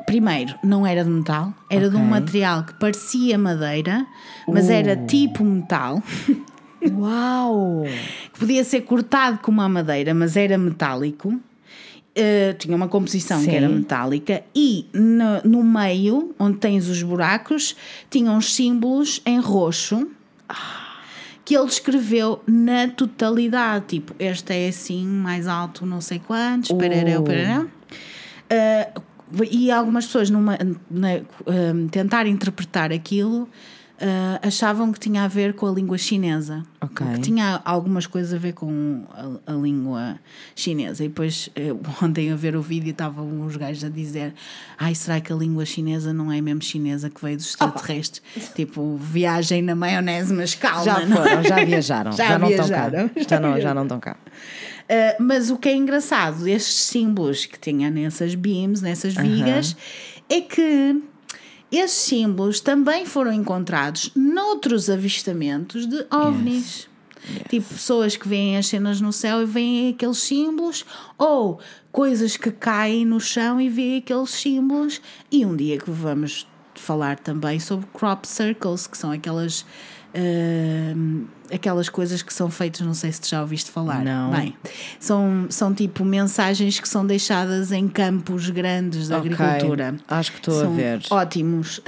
[0.06, 4.06] primeiro, não era de metal, era de um material que parecia madeira,
[4.48, 5.06] mas era Uh.
[5.06, 6.02] tipo metal.
[6.92, 7.84] Uau!
[8.32, 11.28] que podia ser cortado como a madeira, mas era metálico.
[11.30, 13.50] Uh, tinha uma composição Sim.
[13.50, 17.74] que era metálica e no, no meio, onde tens os buracos,
[18.08, 20.06] tinha uns símbolos em roxo
[21.44, 23.86] que ele escreveu na totalidade.
[23.88, 26.76] Tipo, este é assim, mais alto, não sei quantos, Oh.
[26.76, 27.62] parará.
[27.62, 29.02] Uh,
[29.50, 30.58] e algumas pessoas, numa,
[30.90, 31.08] na,
[31.46, 33.48] um, tentar interpretar aquilo,
[34.00, 36.64] uh, achavam que tinha a ver com a língua chinesa.
[36.94, 40.18] Que tinha algumas coisas a ver com a, a língua
[40.54, 41.04] chinesa.
[41.04, 44.34] E depois, eh, ontem a ver o vídeo, estavam os gajos a dizer:
[44.78, 48.22] Ai, será que a língua chinesa não é mesmo chinesa que veio dos extraterrestres?
[48.54, 50.84] Tipo, viagem na maionese, mas calma.
[50.84, 51.28] Já não é?
[51.28, 52.12] foram, já viajaram.
[52.24, 52.90] Já não estão cá.
[52.90, 54.16] já Já não, já não estão cá.
[54.84, 59.74] Uh, mas o que é engraçado destes símbolos que tinha nessas beams, nessas vigas,
[60.28, 61.02] é que
[61.78, 66.88] esses símbolos também foram encontrados noutros avistamentos de ovnis.
[67.48, 70.84] Tipo, pessoas que veem as cenas no céu e veem aqueles símbolos,
[71.16, 71.58] ou
[71.90, 75.00] coisas que caem no chão e veem aqueles símbolos.
[75.32, 79.64] E um dia que vamos falar também sobre crop circles, que são aquelas.
[80.14, 84.04] uh, aquelas coisas que são feitas, não sei se tu já ouviste falar.
[84.04, 84.30] Não.
[84.30, 84.54] Bem,
[84.98, 89.94] são, são tipo mensagens que são deixadas em campos grandes da Ok, agricultura.
[90.08, 91.00] acho que estou a ver.
[91.10, 91.80] Ótimos.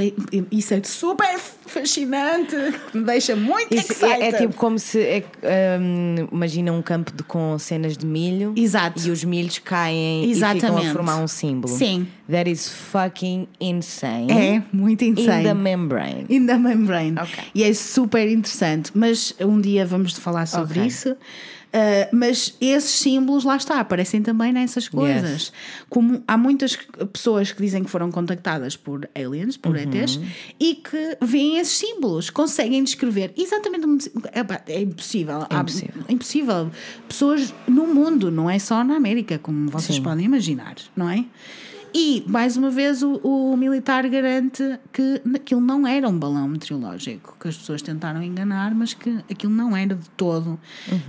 [0.50, 2.54] Isso é super fascinante,
[2.94, 5.00] me deixa muito Isso é, é tipo como se.
[5.00, 5.24] é,
[5.80, 9.00] hum, imagina um campo de, com cenas de milho Exato.
[9.06, 10.86] e os milhos caem e ficam Exatamente.
[10.88, 11.74] a formar um símbolo.
[11.76, 12.06] Sim.
[12.30, 14.32] That is fucking insane.
[14.32, 15.44] É, muito In insane.
[15.44, 16.26] the membrane.
[16.28, 17.16] In the membrane.
[17.20, 17.44] Ok.
[17.54, 18.90] E é super interessante.
[18.94, 20.86] Mas um dia vamos falar sobre Ok.
[20.86, 21.16] isso.
[21.74, 25.52] Uh, mas esses símbolos, lá está, aparecem também nessas coisas.
[25.90, 26.74] Como há muitas
[27.12, 29.82] pessoas que dizem que foram contactadas por aliens, por Uhum.
[29.82, 30.18] ETs,
[30.58, 34.10] e que veem esses símbolos, conseguem descrever exatamente.
[34.32, 35.44] É, pá, é impossível.
[35.50, 36.02] Há- impossível.
[36.08, 36.70] impossível.
[37.08, 40.02] Pessoas no mundo, não é só na América, como vocês Sim.
[40.02, 41.26] podem imaginar, não é?
[41.94, 44.62] E, mais uma vez, o, o militar garante
[44.92, 49.52] que aquilo não era um balão meteorológico, que as pessoas tentaram enganar, mas que aquilo
[49.52, 50.58] não era de todo.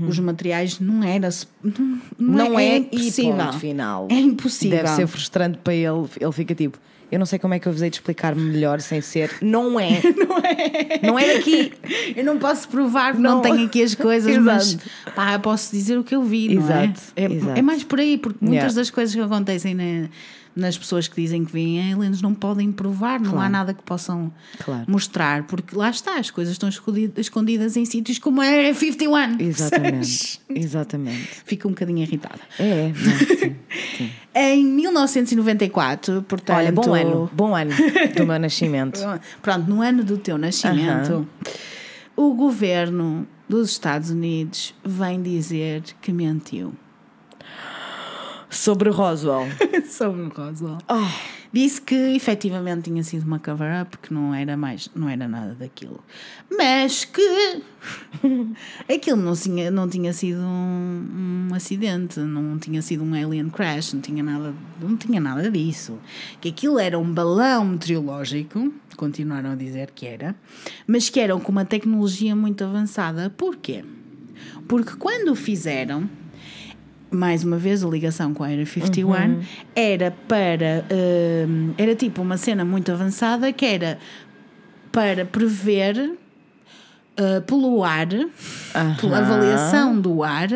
[0.07, 1.29] Os materiais não era.
[1.63, 3.35] Não, Não, é, é, impossível.
[3.35, 4.07] ponto final.
[4.09, 4.77] É impossível.
[4.77, 6.07] Deve ser frustrante para ele.
[6.19, 6.77] Ele fica tipo.
[7.09, 9.31] Eu não sei como é que eu vos hei de explicar melhor sem ser.
[9.41, 10.01] Não é.
[10.27, 10.99] Não é.
[11.07, 11.71] Não é daqui.
[12.15, 13.41] Eu não posso provar, porque não, Não.
[13.41, 14.77] tenho aqui as coisas, mas
[15.15, 17.23] pá, eu posso dizer o que eu vi, não Exato, é?
[17.23, 17.59] É, exato.
[17.59, 18.75] é mais por aí, porque muitas Yeah.
[18.75, 20.09] das coisas que acontecem na-
[20.57, 23.51] nas pessoas que dizem que veem aliens não podem provar, não há Claro.
[23.51, 24.31] nada que possam
[24.63, 24.85] Claro.
[24.87, 26.67] mostrar, porque lá está, as coisas estão
[27.17, 29.39] escondidas, em sítios como a Area 51.
[29.39, 30.41] Exatamente.
[30.49, 31.29] Exatamente.
[31.45, 32.39] Fico um bocadinho irritada.
[32.59, 33.55] É, não, sim.
[34.39, 36.57] Em 1994, portanto.
[36.57, 37.29] Olha, bom ano.
[37.33, 37.71] Bom ano
[38.15, 38.99] do meu nascimento.
[39.41, 41.27] Pronto, no ano do teu nascimento,
[42.15, 46.73] o governo dos Estados Unidos vem dizer que mentiu
[48.49, 49.47] Sobre Roswell.
[49.89, 50.77] sobre Roswell.
[50.89, 55.55] Oh, Disse que efetivamente tinha sido uma cover-up, que não era mais, não era nada
[55.55, 56.03] daquilo.
[56.55, 57.63] Mas que
[58.93, 63.93] aquilo não tinha, não tinha sido um, um acidente, não tinha sido um alien crash,
[63.93, 65.97] não tinha nada, não tinha nada disso.
[66.41, 70.35] Que aquilo era um balão meteorológico, continuaram a dizer que era,
[70.85, 73.29] mas que eram com uma tecnologia muito avançada.
[73.29, 73.85] Porquê?
[74.67, 76.09] Porque quando o fizeram,
[77.09, 79.41] mais uma vez a ligação com a Area 51
[79.75, 80.85] era para
[81.47, 83.97] hum, era tipo uma cena muito avançada que era
[84.91, 85.97] para prever
[87.17, 88.07] uh, pelo ar
[88.99, 90.49] pela avaliação do ar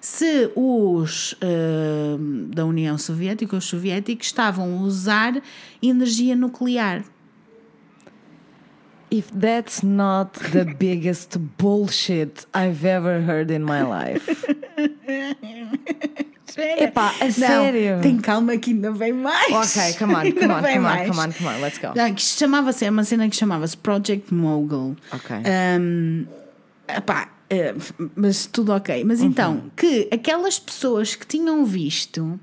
[0.00, 5.40] se os hum, da União Soviética os soviéticos estavam a usar
[5.82, 7.02] energia nuclear.
[9.10, 14.28] If that's not the biggest bullshit I've ever heard in my life.
[16.78, 18.00] Epá, a Não, sério?
[18.00, 21.32] tem calma que ainda vem mais Ok, come on, come on, come on, come on,
[21.32, 21.92] come on, let's go.
[21.94, 24.96] Não, que chamava-se, é uma cena que chamava-se Project Mogul.
[25.12, 25.36] Ok.
[25.78, 26.26] Um,
[26.88, 27.74] epá, eh,
[28.16, 29.04] mas tudo ok.
[29.04, 32.40] Mas então, que aquelas pessoas que tinham visto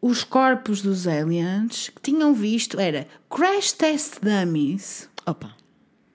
[0.00, 5.08] os corpos dos aliens que tinham visto era Crash Test Dummies.
[5.26, 5.50] Opa.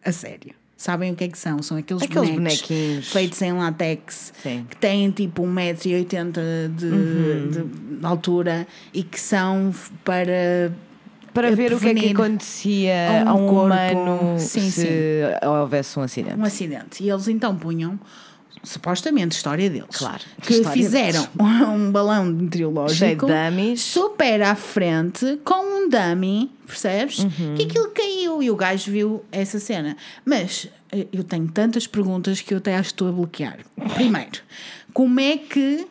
[0.04, 0.54] A sério.
[0.84, 1.62] Sabem o que é que são?
[1.64, 3.08] São aqueles, Aqueles bonecos bonequinhos.
[3.10, 4.66] feitos em látex Sim.
[4.70, 7.50] que têm tipo 1,80m de, Uhum.
[8.02, 9.74] de- altura e que são
[10.04, 10.74] para
[11.34, 14.88] Para ver o que é que acontecia a um a um humano Sim, se
[15.62, 16.38] houvesse um acidente.
[16.38, 17.02] um acidente.
[17.02, 17.98] E eles então punham,
[18.64, 19.96] supostamente, história deles.
[19.98, 20.22] Claro.
[20.42, 21.28] Que História fizeram
[21.76, 23.28] um balão meteorológico
[23.78, 25.56] super à frente com
[25.86, 27.20] um dummy, percebes?
[27.20, 27.56] Uhum.
[27.56, 29.98] Que aquilo caiu e o gajo viu essa cena.
[30.26, 33.60] Mas eh, eu tenho tantas perguntas que eu até acho que estou a bloquear.
[33.96, 34.42] Primeiro,
[34.94, 35.86] como é que.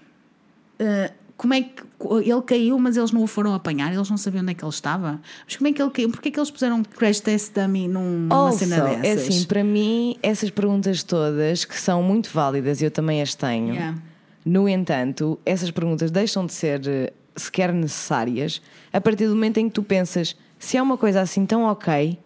[0.78, 1.82] eh, como é que
[2.22, 3.92] ele caiu, mas eles não o foram apanhar?
[3.92, 5.20] Eles não sabiam onde é que ele estava?
[5.46, 6.10] Mas como é que ele caiu?
[6.10, 9.04] Porquê é que eles puseram crash test dummy num- numa Also, cena dessas?
[9.04, 13.34] é assim, para mim, essas perguntas todas, que são muito válidas e eu também as
[13.34, 13.98] tenho, Yeah.
[14.44, 18.60] no entanto, essas perguntas deixam de ser eh, sequer necessárias
[18.92, 22.18] a partir do momento em que tu pensas se é uma coisa assim tão ok,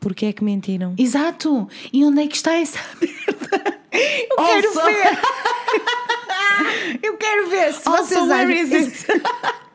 [0.00, 0.94] porquê é que mentiram?
[0.98, 1.68] Exato!
[1.92, 3.76] E onde é que está essa merda?
[3.92, 5.18] Eu quero ver!
[7.02, 8.90] Eu quero ver se Also, vocês acham-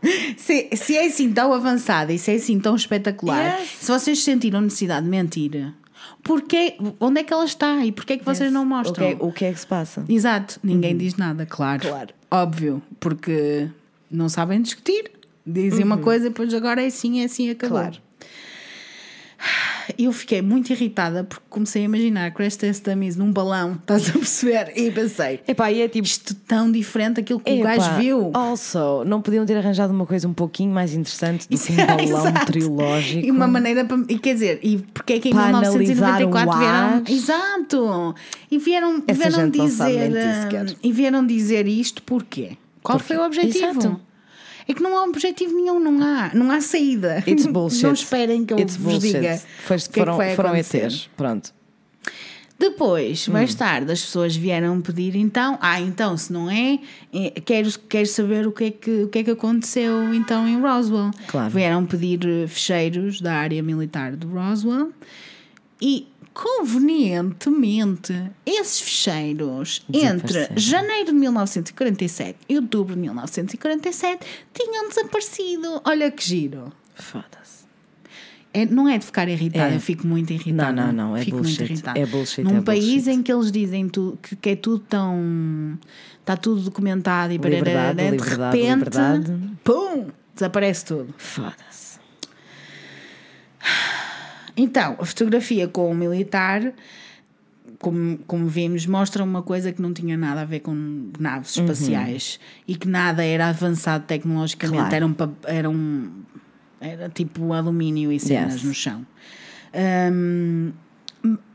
[0.37, 3.69] se, se é assim tão avançada e se é assim tão espetacular, Yes.
[3.81, 5.73] se vocês sentiram necessidade de mentir,
[6.23, 8.93] porquê, onde é que ela está e porquê é que vocês não O mostram?
[9.07, 10.03] que, é, o que é que se passa?
[10.09, 11.81] Exato, ninguém diz nada, claro.
[11.87, 12.09] Claro.
[12.29, 13.67] Óbvio, porque
[14.09, 15.11] não sabem discutir.
[15.45, 17.79] Dizem uma coisa e depois agora é assim, é assim, acabou.
[17.79, 17.97] Claro.
[19.97, 24.13] Eu fiquei muito irritada porque comecei a imaginar Crash Test Dummies num balão, estás a
[24.13, 24.71] perceber?
[24.75, 26.05] E pensei, Epá, e é tipo.
[26.05, 28.31] isto tão diferente daquilo que o epá, gajo viu.
[28.33, 31.99] Also, não podiam ter arranjado uma coisa um pouquinho mais interessante do que um balão
[31.99, 32.39] Exato.
[32.39, 33.25] meteorológico.
[33.25, 33.97] E uma maneira para.
[34.07, 37.17] E quer dizer, e porque é que em Para 1994 analisar o vieram.
[37.17, 38.15] Exato!
[38.49, 39.85] E vieram, Essa vieram dizer.
[39.85, 42.57] mentir hum, e vieram dizer isto porquê?
[42.83, 43.79] Qual foi o objetivo?
[43.79, 44.10] Exato.
[44.71, 47.21] É que não há objetivo nenhum, não há, não há saída.
[47.27, 47.83] It's bullshit.
[47.83, 49.13] Não esperem que eu It's vos bullshit.
[49.13, 49.41] diga.
[49.65, 50.55] Foi- que é que foram foram.
[50.55, 51.09] ETs.
[51.17, 51.53] Pronto.
[52.57, 56.79] Depois, mais tarde, as pessoas vieram pedir então, ah, então, se não é,
[57.11, 60.61] eh, quero, quero saber o que, é que, o que é que aconteceu então em
[60.61, 61.09] Roswell.
[61.27, 61.49] Claro.
[61.49, 64.91] Vieram pedir eh, fecheiros da área militar de Roswell
[65.81, 68.13] e, convenientemente,
[68.45, 75.81] esses fecheiros entre janeiro de 1947 e outubro de 1947 tinham desaparecido.
[75.85, 76.71] Olha que giro.
[76.95, 77.61] Foda-se.
[78.53, 79.75] É, não é de ficar irritada, É.
[79.77, 80.71] eu fico muito irritada.
[80.73, 81.59] Não, não, não, é fico bullshit.
[81.59, 81.99] muito irritada.
[81.99, 83.09] É bullshit, Num é país bullshit.
[83.11, 85.79] em que eles dizem tu, que, que é tudo tão.
[86.19, 89.33] Está tudo documentado e Liberdade, barará, de liberdade, repente, liberdade.
[89.63, 91.13] pum, desaparece tudo.
[91.17, 91.99] Foda-se.
[94.55, 96.73] Então, a fotografia com o militar,
[97.79, 101.63] como, como vimos, mostra uma coisa que não tinha nada a ver com naves Uhum.
[101.65, 104.95] espaciais e que nada era avançado tecnologicamente, Claro.
[104.95, 106.11] era, um, era um-
[106.79, 108.63] era tipo alumínio e cenas Yes.
[108.63, 109.05] no chão.
[109.73, 110.71] Hum,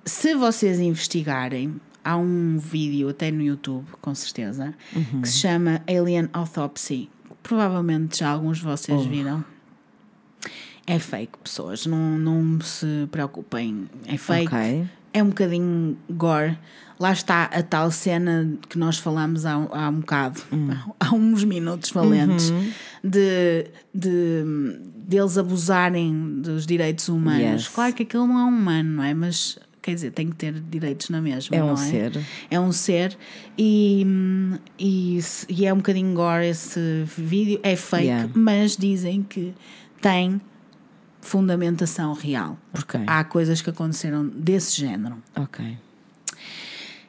[0.05, 1.75] se vocês investigarem,
[2.05, 5.21] há um vídeo até no YouTube, com certeza, Uhum.
[5.23, 7.09] que se chama Alien Autopsy.
[7.43, 9.09] Provavelmente já alguns de vocês Oh.
[9.09, 9.45] viram.
[10.87, 13.89] É fake, pessoas, não, não se preocupem.
[14.07, 14.55] É fake.
[14.55, 14.87] Ok.
[15.13, 16.57] É um bocadinho gore.
[16.99, 20.69] Lá está a tal cena que nós falamos há, há um bocado, Hum.
[21.01, 22.71] há uns minutos valentes, Uhum.
[23.05, 24.45] de, de
[25.07, 27.63] deles abusarem dos direitos humanos.
[27.65, 27.69] Yes.
[27.69, 29.13] Claro que aquilo não é humano, não é?
[29.13, 31.55] Mas quer dizer, tem que ter direitos na mesma.
[31.57, 32.13] É um ser.
[32.51, 33.17] É um ser
[33.59, 34.07] e,
[34.79, 35.19] e,
[35.49, 37.59] e é um bocadinho gore esse vídeo.
[37.63, 38.31] É fake, Yeah.
[38.35, 39.53] mas dizem que
[40.01, 40.41] tem
[41.27, 42.57] fundamentação real.
[42.73, 43.07] Porque Ok.
[43.09, 45.17] há coisas que aconteceram desse género.
[45.37, 45.77] Ok.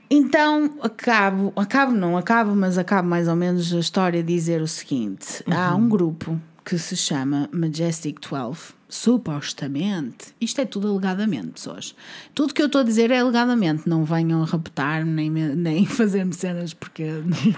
[0.10, 4.68] Então, acabo, acabo não acabo, mas acabo mais ou menos a história a dizer o
[4.68, 5.84] seguinte: há Uhum.
[5.86, 11.94] um grupo que se chama Majestic 12, supostamente, isto é tudo alegadamente, pessoas.
[12.34, 16.74] Tudo que eu estou a dizer é alegadamente, não venham raptar-me nem, nem fazer-me cenas
[16.74, 17.04] porque.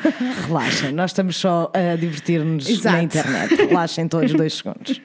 [0.47, 3.55] Relaxem, nós estamos só a divertir-nos na internet.
[3.55, 4.99] Relaxem todos dois segundos.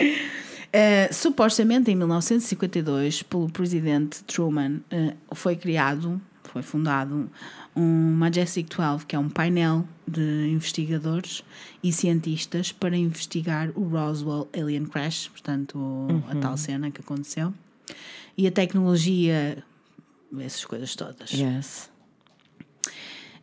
[0.76, 7.30] Uh, supostamente em 1952, pelo presidente Truman, uh, foi criado, foi fundado
[7.74, 11.42] um Majestic 12, que é um painel de investigadores
[11.82, 17.52] e cientistas para investigar o Roswell Alien Crash, portanto, o- a tal cena que aconteceu,
[18.36, 19.62] e a tecnologia,
[20.40, 21.30] essas coisas todas.
[21.32, 21.90] Yes.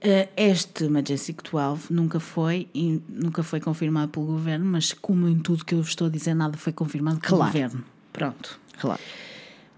[0.04, 5.40] Uh, Este Majestic 12 nunca foi e nunca foi confirmado pelo governo, mas como em
[5.40, 7.52] tudo que eu estou a dizer, nada foi confirmado pelo Claro.
[7.54, 7.84] governo.
[8.12, 8.60] Pronto.
[8.80, 9.00] Claro.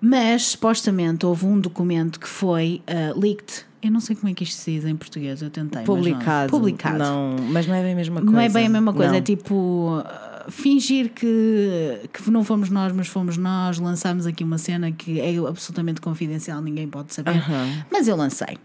[0.01, 3.65] Mas supostamente houve um documento que foi uh, leaked.
[3.82, 5.82] Eu não sei como é que isto se diz em português, eu tentei.
[5.82, 5.95] mas não.
[5.95, 6.49] Publicado.
[6.49, 6.97] Publicado.
[6.97, 8.32] Não, mas não é bem a mesma coisa.
[8.32, 9.17] Não é bem a mesma coisa, Não.
[9.19, 9.99] é tipo.
[9.99, 13.79] uh, fingir que, que não fomos nós, mas fomos nós.
[13.79, 17.35] Lançámos aqui uma cena que é absolutamente confidencial, ninguém pode saber.
[17.35, 17.83] Uhum.
[17.91, 18.57] Mas eu lancei.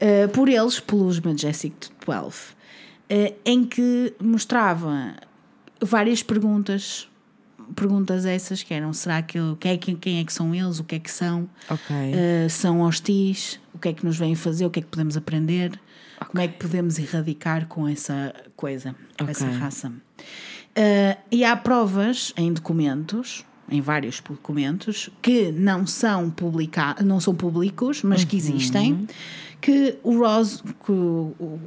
[0.00, 1.74] Uh, por eles, pelos Majestic
[2.06, 5.14] 12, uh, em que mostrava
[5.80, 7.08] várias perguntas.
[7.74, 10.78] Perguntas essas que eram: será que, que é, quem é que são eles?
[10.78, 11.48] O que é que são?
[11.68, 11.96] Ok.
[11.96, 13.58] Uh, são hostis?
[13.74, 14.66] O que é que nos vêm fazer?
[14.66, 15.72] O que é que podemos aprender?
[16.20, 16.28] Ok.
[16.28, 19.32] Como é que podemos erradicar com essa coisa, com Ok.
[19.32, 19.92] essa raça?
[20.76, 27.34] Uh, e há provas em documentos, em vários documentos, que não são, publica não são
[27.34, 29.06] públicos, mas que existem,
[29.60, 31.60] que o, Ros que o, o,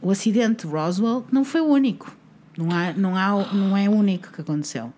[0.00, 2.16] o acidente de Roswell não foi o único.
[2.56, 4.92] Não, há, não, há, não é o único que aconteceu.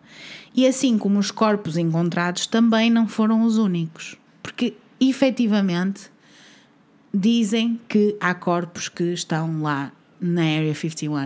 [0.54, 4.16] E assim como os corpos encontrados também não foram os únicos.
[4.42, 6.10] Porque, efetivamente,
[7.12, 9.90] dizem que há corpos que estão lá
[10.20, 11.16] na Area 51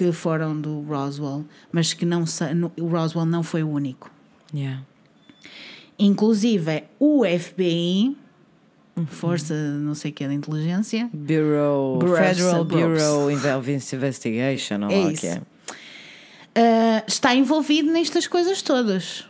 [0.00, 2.24] que foram do Roswell, mas que não
[2.78, 4.10] o Roswell não foi o único.
[4.54, 4.82] Yeah.
[5.98, 8.16] Inclusive o FBI,
[9.06, 13.28] Força não sei o que é da inteligência, Bureau, Bureau Federal Bureau.
[13.58, 15.20] Of Investigation, ou É lá isso.
[15.20, 15.42] que é.
[16.54, 19.26] ah, está envolvido nestas coisas todas.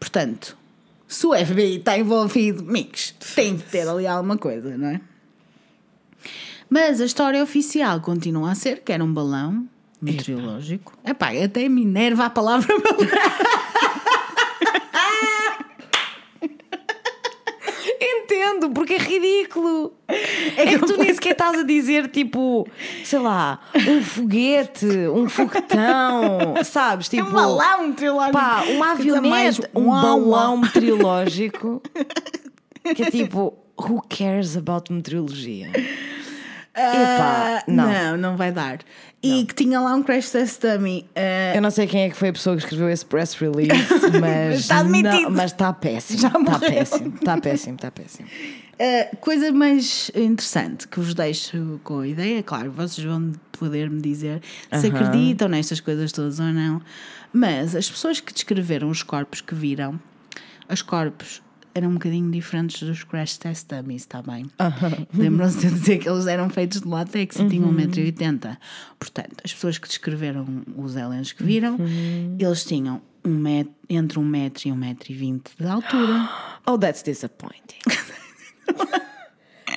[0.00, 0.56] Portanto,
[1.06, 5.00] se o FBI está envolvido, mix, tem que ter ali alguma coisa, não é?
[6.68, 9.68] Mas a história oficial continua a ser que era um balão
[10.00, 10.92] meteorológico.
[11.04, 12.74] Epá, até me enerva a palavra.
[18.00, 19.92] Entendo, porque é ridículo.
[20.56, 22.66] É, que tu nem sequer estás a dizer tipo,
[23.04, 27.08] sei lá, um foguete, um foguetão, sabes?
[27.08, 28.38] Tipo, um balão meteorológico.
[28.38, 31.82] Pá, uma avioneta, um balão meteorológico
[32.94, 35.70] que é tipo, who cares about meteorologia?
[36.74, 37.92] Epá, não.
[37.92, 38.78] não, não vai dar.
[39.22, 41.06] E que tinha lá um crash test dummy.
[41.16, 43.70] ah, Eu não sei quem é que foi a pessoa que escreveu esse press release,
[44.20, 45.22] mas Está admitido.
[45.22, 46.26] não- mas está péssimo.
[46.26, 48.28] Está péssimo, está péssimo, está péssimo.
[48.28, 54.00] Uh, coisa mais interessante que vos deixo com a ideia, claro, vocês vão poder me
[54.00, 54.40] dizer
[54.72, 54.96] se Aham.
[54.96, 56.80] acreditam nestas coisas todas ou não,
[57.30, 60.00] mas as pessoas que descreveram os corpos que viram,
[60.66, 61.42] os corpos
[61.74, 64.46] eram um bocadinho diferentes dos crash test dummies, está bem?
[65.14, 68.56] Lembram-se de dizer que eles eram feitos de látex e tinham 1,80m.
[68.98, 70.46] Portanto, as pessoas que descreveram
[70.76, 71.78] os aliens que viram,
[72.38, 76.28] eles tinham um met entre 1 metro e 1 metro e 20 de altura.
[76.66, 77.80] Oh, that's disappointing.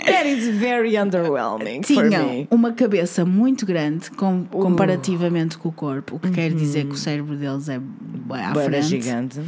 [0.05, 6.19] That is very underwhelming tinham uma cabeça muito grande com- comparativamente com o corpo, o
[6.19, 7.79] que quer dizer que o cérebro deles é
[8.31, 8.85] à frente.
[8.85, 9.39] gigante.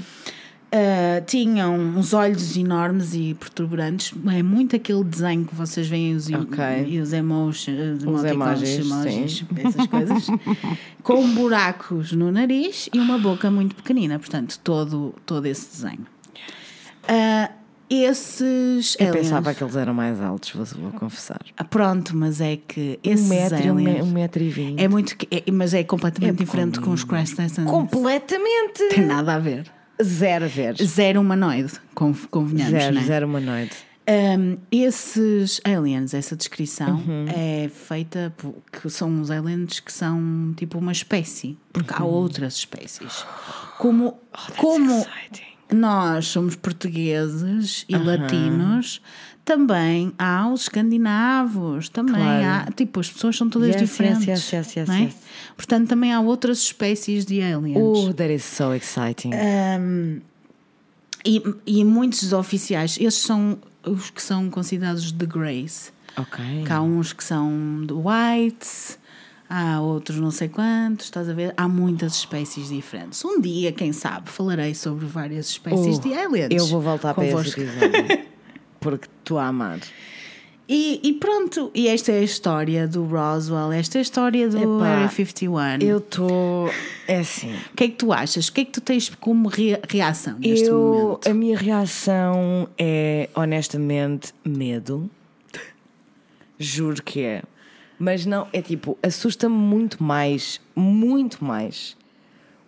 [0.71, 4.13] Ah, tinham uns olhos enormes e protuberantes.
[4.33, 6.63] É muito aquele desenho que vocês veem os, em- Ok.
[6.87, 10.27] e os emotions, os emojis, emojis, essas coisas,
[11.01, 14.19] com buracos no nariz e uma boca muito pequenina.
[14.19, 16.05] Portanto, todo, todo esse desenho.
[17.07, 17.51] Ah,
[17.89, 21.39] esses Eu aliens- pensava que eles eram mais altos, vou, vou confessar.
[21.55, 24.81] Ah, Pronto, mas é que esses Um metro me- aliens- um metro e vinte.
[24.83, 25.15] É muito.
[25.31, 27.33] é- mas é completamente diferente com os crash.
[27.65, 28.89] Completamente.
[28.89, 29.71] Tem nada a ver.
[30.03, 30.75] Zero a ver.
[30.83, 33.03] Zero humanoide, con- convenhamos, Zero, né?
[33.03, 33.71] zero humanoide.
[34.07, 37.25] Um, esses aliens, essa descrição Uhum.
[37.27, 38.31] é feita
[38.71, 42.11] que são uns aliens que são tipo uma espécie, porque há Uhum.
[42.11, 43.25] outras espécies.
[43.79, 45.43] Como, Oh, como exciting.
[45.73, 49.01] nós somos portugueses e latinos,
[49.45, 52.67] também há os escandinavos, também Claro.
[52.67, 54.25] há, tipo, as pessoas são todas Yes, diferentes.
[54.27, 54.99] yes, yes, yes, é?
[55.03, 55.15] yes.
[55.55, 57.77] Portanto, também há outras espécies de aliens.
[57.79, 59.29] Oh, that is so exciting.
[59.33, 60.19] Um,
[61.23, 65.91] e, e muitos oficiais, esses são os que são considerados de Grace.
[66.17, 66.63] ok.
[66.65, 68.97] Que há uns que são de Whites,
[69.49, 71.53] há outros não sei quantos, estás a ver?
[71.55, 73.23] Há muitas espécies diferentes.
[73.23, 76.49] Um dia, quem sabe, falarei sobre várias espécies Oh, de aliens.
[76.51, 77.61] Eu vou voltar para esse convosco.
[77.61, 78.25] episódio.
[78.85, 79.79] Porque estou a amar.
[80.69, 84.57] E, e pronto, e esta é a história do Roswell, esta é a história do
[84.57, 85.77] Epá, Area 51.
[85.81, 86.69] Eu estou.
[87.07, 87.53] É assim.
[87.71, 88.47] O que é que tu achas?
[88.47, 91.29] O que é que tu tens como rea- reação neste Eu, momento?
[91.29, 95.09] a minha reação é honestamente medo.
[96.57, 97.43] Juro que é.
[97.99, 101.95] Mas não, é tipo, assusta-me muito mais, muito mais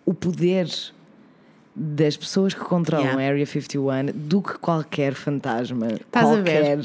[0.06, 0.68] o poder
[1.78, 3.22] das pessoas que controlam Yeah.
[3.24, 6.04] a Area 51 do que qualquer fantasma, ver?
[6.10, 6.80] qualquer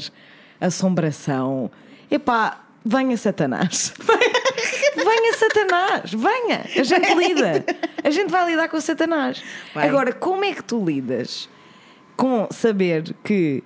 [0.60, 1.70] assombração.
[2.10, 3.92] Epá, venha Satanás.
[4.96, 6.64] venha Satanás, venha.
[6.78, 7.64] A gente lida.
[8.02, 9.42] A gente vai lidar com o Satanás.
[9.74, 9.88] Vai.
[9.88, 11.48] Agora, como é que tu lidas
[12.16, 13.62] com saber que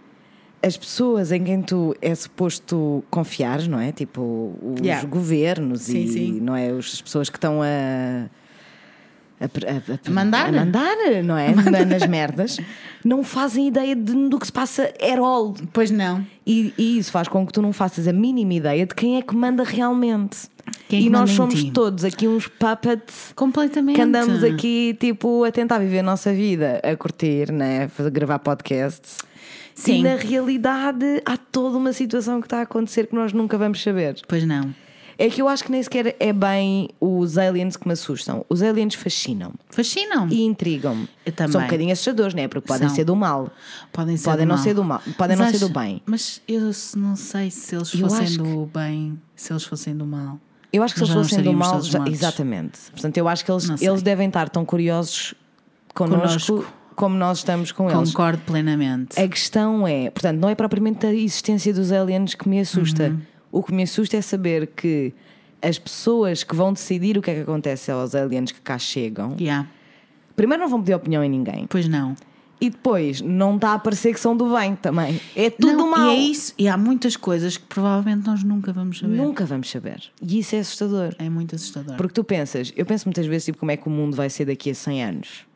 [0.62, 3.92] as pessoas em quem tu é suposto confiar, não é?
[3.92, 5.06] Tipo, os Yeah.
[5.06, 6.40] governos Sim, e sim.
[6.40, 6.70] não é?
[6.70, 8.28] As pessoas que estão a
[9.40, 10.48] a, a- a- mandar.
[10.48, 11.54] a mandar, não é?
[11.70, 12.58] Na- Nas merdas,
[13.04, 15.54] não fazem ideia de- do que se passa at all.
[15.72, 16.24] Pois não.
[16.46, 19.22] E, e isso faz com que tu não faças a mínima ideia de quem é
[19.22, 20.48] que manda realmente.
[20.88, 23.96] Quem é e que nós somos todos aqui uns puppets Completamente.
[23.96, 27.90] que andamos aqui tipo a tentar viver a nossa vida, a curtir, né?
[27.98, 29.18] a gravar podcasts.
[29.74, 30.00] Sim.
[30.00, 33.82] E na realidade há toda uma situação que está a acontecer que nós nunca vamos
[33.82, 34.16] saber.
[34.26, 34.74] Pois não.
[35.20, 38.46] É que eu acho que nem sequer é bem os aliens que me assustam.
[38.48, 40.28] Os aliens fascinam Fascinam.
[40.30, 41.08] e intrigam-me.
[41.50, 42.46] São um bocadinho assustadores, né?
[42.46, 42.94] Porque podem São.
[42.96, 43.50] ser do mal.
[43.92, 44.64] Podem ser Podem do não mal.
[44.64, 46.02] ser do mal, podem Mas não ser acho- do bem.
[46.06, 50.38] Mas eu não sei se eles Eu fossem do bem, se eles fossem do mal.
[50.72, 52.78] Eu acho que se eles não fossem do mal, já- exatamente.
[52.92, 55.34] Portanto, eu acho que eles, Não eles devem estar tão curiosos
[55.94, 56.74] connosco, Connosco.
[56.94, 58.10] como nós estamos com eles.
[58.10, 59.18] Concordo plenamente.
[59.20, 63.08] A questão é, portanto, não é propriamente a existência dos aliens que me assusta.
[63.08, 63.20] Uhum.
[63.50, 65.12] O que me assusta é saber que
[65.60, 69.36] as pessoas que vão decidir o que é que acontece aos aliens que cá chegam,
[69.38, 69.68] Yeah.
[70.36, 71.66] primeiro não vão pedir opinião em ninguém.
[71.68, 72.14] Pois não.
[72.60, 75.20] E depois não está a parecer que são do bem também.
[75.36, 76.10] É tudo não, mal.
[76.10, 76.52] E é isso.
[76.58, 79.16] E há muitas coisas que provavelmente nós nunca vamos saber.
[79.16, 80.02] Nunca vamos saber.
[80.20, 81.14] E isso é assustador.
[81.18, 81.96] É muito assustador.
[81.96, 84.44] Porque tu pensas, eu penso muitas vezes tipo, como é que o mundo vai ser
[84.44, 85.46] daqui a 100 anos.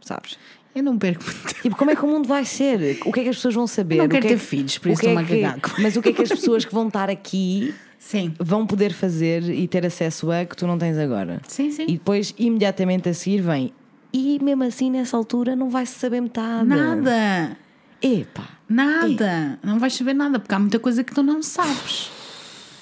[0.00, 0.36] Sabes?
[0.78, 1.62] Eu não perco muito tempo.
[1.62, 2.98] Tipo, como é que o mundo vai ser?
[3.04, 3.96] O que é que as pessoas vão saber?
[3.96, 5.26] Eu não O quero que é ter que- filhos, por o isso é estou-me a
[5.28, 8.32] que- cagar com Mas o que é que as pessoas que vão estar aqui Sim.
[8.38, 11.40] vão poder fazer e ter acesso a que tu não tens agora?
[11.48, 11.84] Sim, sim.
[11.88, 13.72] E depois, imediatamente a seguir, vem.
[14.12, 16.66] E mesmo assim, nessa altura, não vai-se saber metade.
[16.68, 17.56] Nada.
[18.00, 18.48] Epá.
[18.68, 19.58] Nada.
[19.62, 22.10] Não vais saber nada, porque há muita coisa que tu não sabes.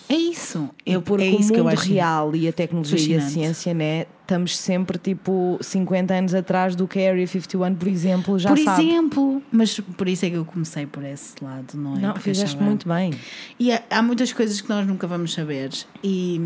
[0.09, 0.71] É isso.
[0.85, 3.33] Eu, Porque é o isso que eu mundo real e a tecnologia e a fascinante.
[3.33, 4.07] ciência, né?
[4.23, 8.59] Estamos sempre tipo 50 anos atrás do que a Area 51, por exemplo, já por
[8.59, 8.89] sabe.
[8.89, 12.01] exemplo, mas por isso é que eu comecei por esse lado, não é?
[12.01, 13.13] Não, Porque fizeste achava- muito bem.
[13.59, 15.71] E há, há muitas coisas que nós nunca vamos saber.
[16.03, 16.41] E,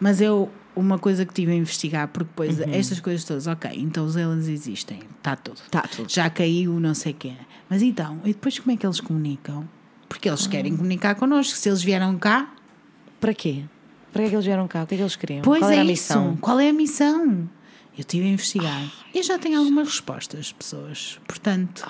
[0.00, 2.72] mas eu, uma coisa que tive a investigar, porque depois Uhum.
[2.74, 5.60] estas coisas todas, ok, então os aliens existem, está tudo.
[5.70, 6.10] Tá tudo.
[6.12, 7.32] Já caiu, não sei o quê.
[7.68, 9.68] Mas então, e depois como é que eles comunicam?
[10.08, 11.56] Porque eles querem comunicar connosco.
[11.56, 12.50] Se eles vieram cá,
[13.20, 13.64] Para quê?
[14.12, 14.82] Para que é que eles vieram cá?
[14.82, 15.42] O que é que eles queriam?
[15.42, 15.86] pois Qual é isso.
[15.86, 16.36] missão?
[16.40, 17.48] Qual é a missão?
[17.96, 18.82] Eu estive a investigar.
[19.14, 21.18] E já tenho algumas respostas, pessoas.
[21.26, 21.84] Portanto,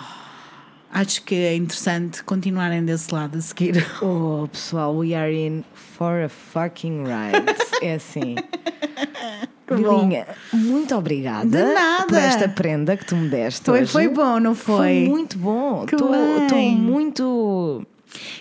[0.91, 3.87] acho que é interessante continuarem desse lado a seguir.
[4.03, 7.55] Oh, pessoal, we are in for a fucking ride.
[7.83, 8.35] é assim.
[9.69, 12.07] Bilinha, muito obrigada De nada.
[12.07, 13.67] por esta prenda que tu me deste.
[13.67, 13.93] Foi, hoje.
[13.93, 14.77] foi bom, não foi?
[14.77, 15.85] Foi muito bom.
[15.85, 16.11] Estou
[16.73, 17.87] muito.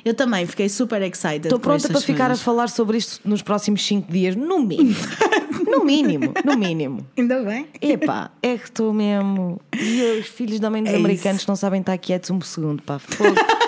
[0.03, 1.47] Eu também fiquei super excited.
[1.47, 4.95] Estou pronta para ficar a falar sobre isto nos próximos 5 dias, no mínimo.
[5.65, 7.07] no mínimo, no mínimo.
[7.17, 7.67] Ainda bem.
[7.81, 9.59] Epá, é que estou mesmo.
[9.77, 12.99] E os filhos da mãe dos É americanos não sabem estar quietos um segundo, pá.
[12.99, 13.35] Fogo.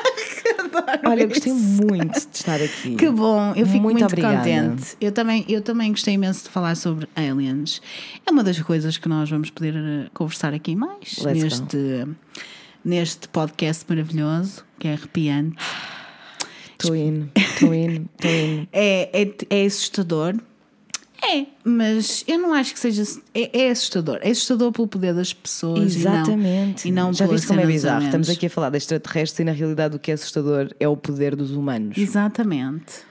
[1.06, 2.96] Olha, eu gostei muito de estar aqui.
[2.96, 4.38] Que bom, eu fico muito, obrigada.
[4.38, 4.96] contente.
[5.00, 7.82] Eu também, eu também gostei imenso de falar sobre aliens.
[8.26, 12.08] É uma das coisas que nós vamos poder eh, conversar aqui mais Let's neste,
[12.84, 15.58] neste podcast maravilhoso, que é arrepiante.
[16.72, 18.68] Estou indo, estou indo, estou indo.
[18.72, 20.36] É, é, é assustador.
[21.22, 23.04] É, mas eu não acho que seja.
[23.34, 24.20] É, é assustador.
[24.22, 26.88] É assustador pelo poder das pessoas Exatamente.
[26.88, 28.06] e não, e não Já viste como é bizarro?
[28.06, 30.96] Estamos aqui a falar de extraterrestres e na realidade o que é assustador é o
[30.96, 31.98] poder dos humanos.
[31.98, 33.09] Exatamente.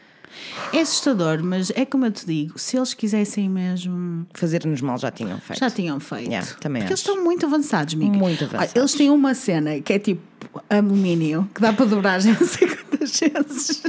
[0.73, 4.27] É assustador, mas é como eu te digo: se eles quisessem mesmo.
[4.35, 5.59] Fazer-nos mal já tinham feito.
[5.59, 6.31] Já tinham feito.
[6.31, 7.11] Yeah, também Porque eles acho.
[7.11, 8.17] estão muito avançados, Mica.
[8.17, 8.77] Muito avançados.
[8.77, 10.38] Eles têm uma cena que é tipo
[10.71, 13.83] alumínio, que dá para dobrar não sei quantas vezes.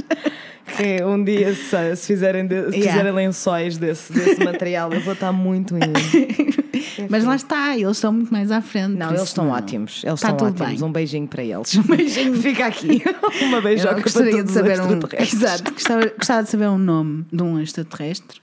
[0.78, 2.92] É, um dia, se, se fizerem, de- se Yeah.
[2.92, 5.86] fizerem lençóis desse, desse material, eu vou estar muito indo.
[7.10, 8.96] Mas lá está, eles estão muito mais à frente.
[8.96, 10.02] Não, eles estão ótimos.
[10.04, 10.68] Eles Está estão ótimos.
[10.80, 10.82] bem.
[10.84, 11.74] Um beijinho para eles.
[11.76, 12.34] Um beijinho.
[12.40, 13.02] Fica aqui.
[13.42, 14.98] Uma Eu beijoca para gostaria de saber um.
[15.18, 18.40] Exato, gostava, gostava de saber o nome de um extraterrestre.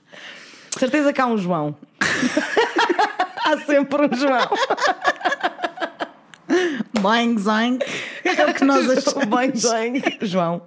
[0.78, 1.74] Certeza que há um João.
[3.44, 4.48] há sempre um João.
[7.00, 7.78] Boing Zoing.
[8.24, 9.24] É o que nós achamos.
[9.26, 10.18] Bem, bem.
[10.22, 10.62] João.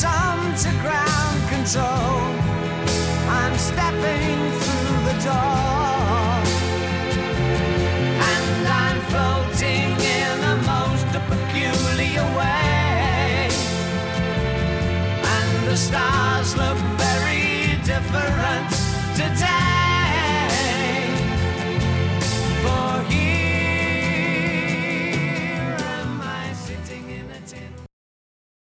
[0.00, 2.22] Tom to ground control.
[3.28, 5.59] I'm stepping through the door.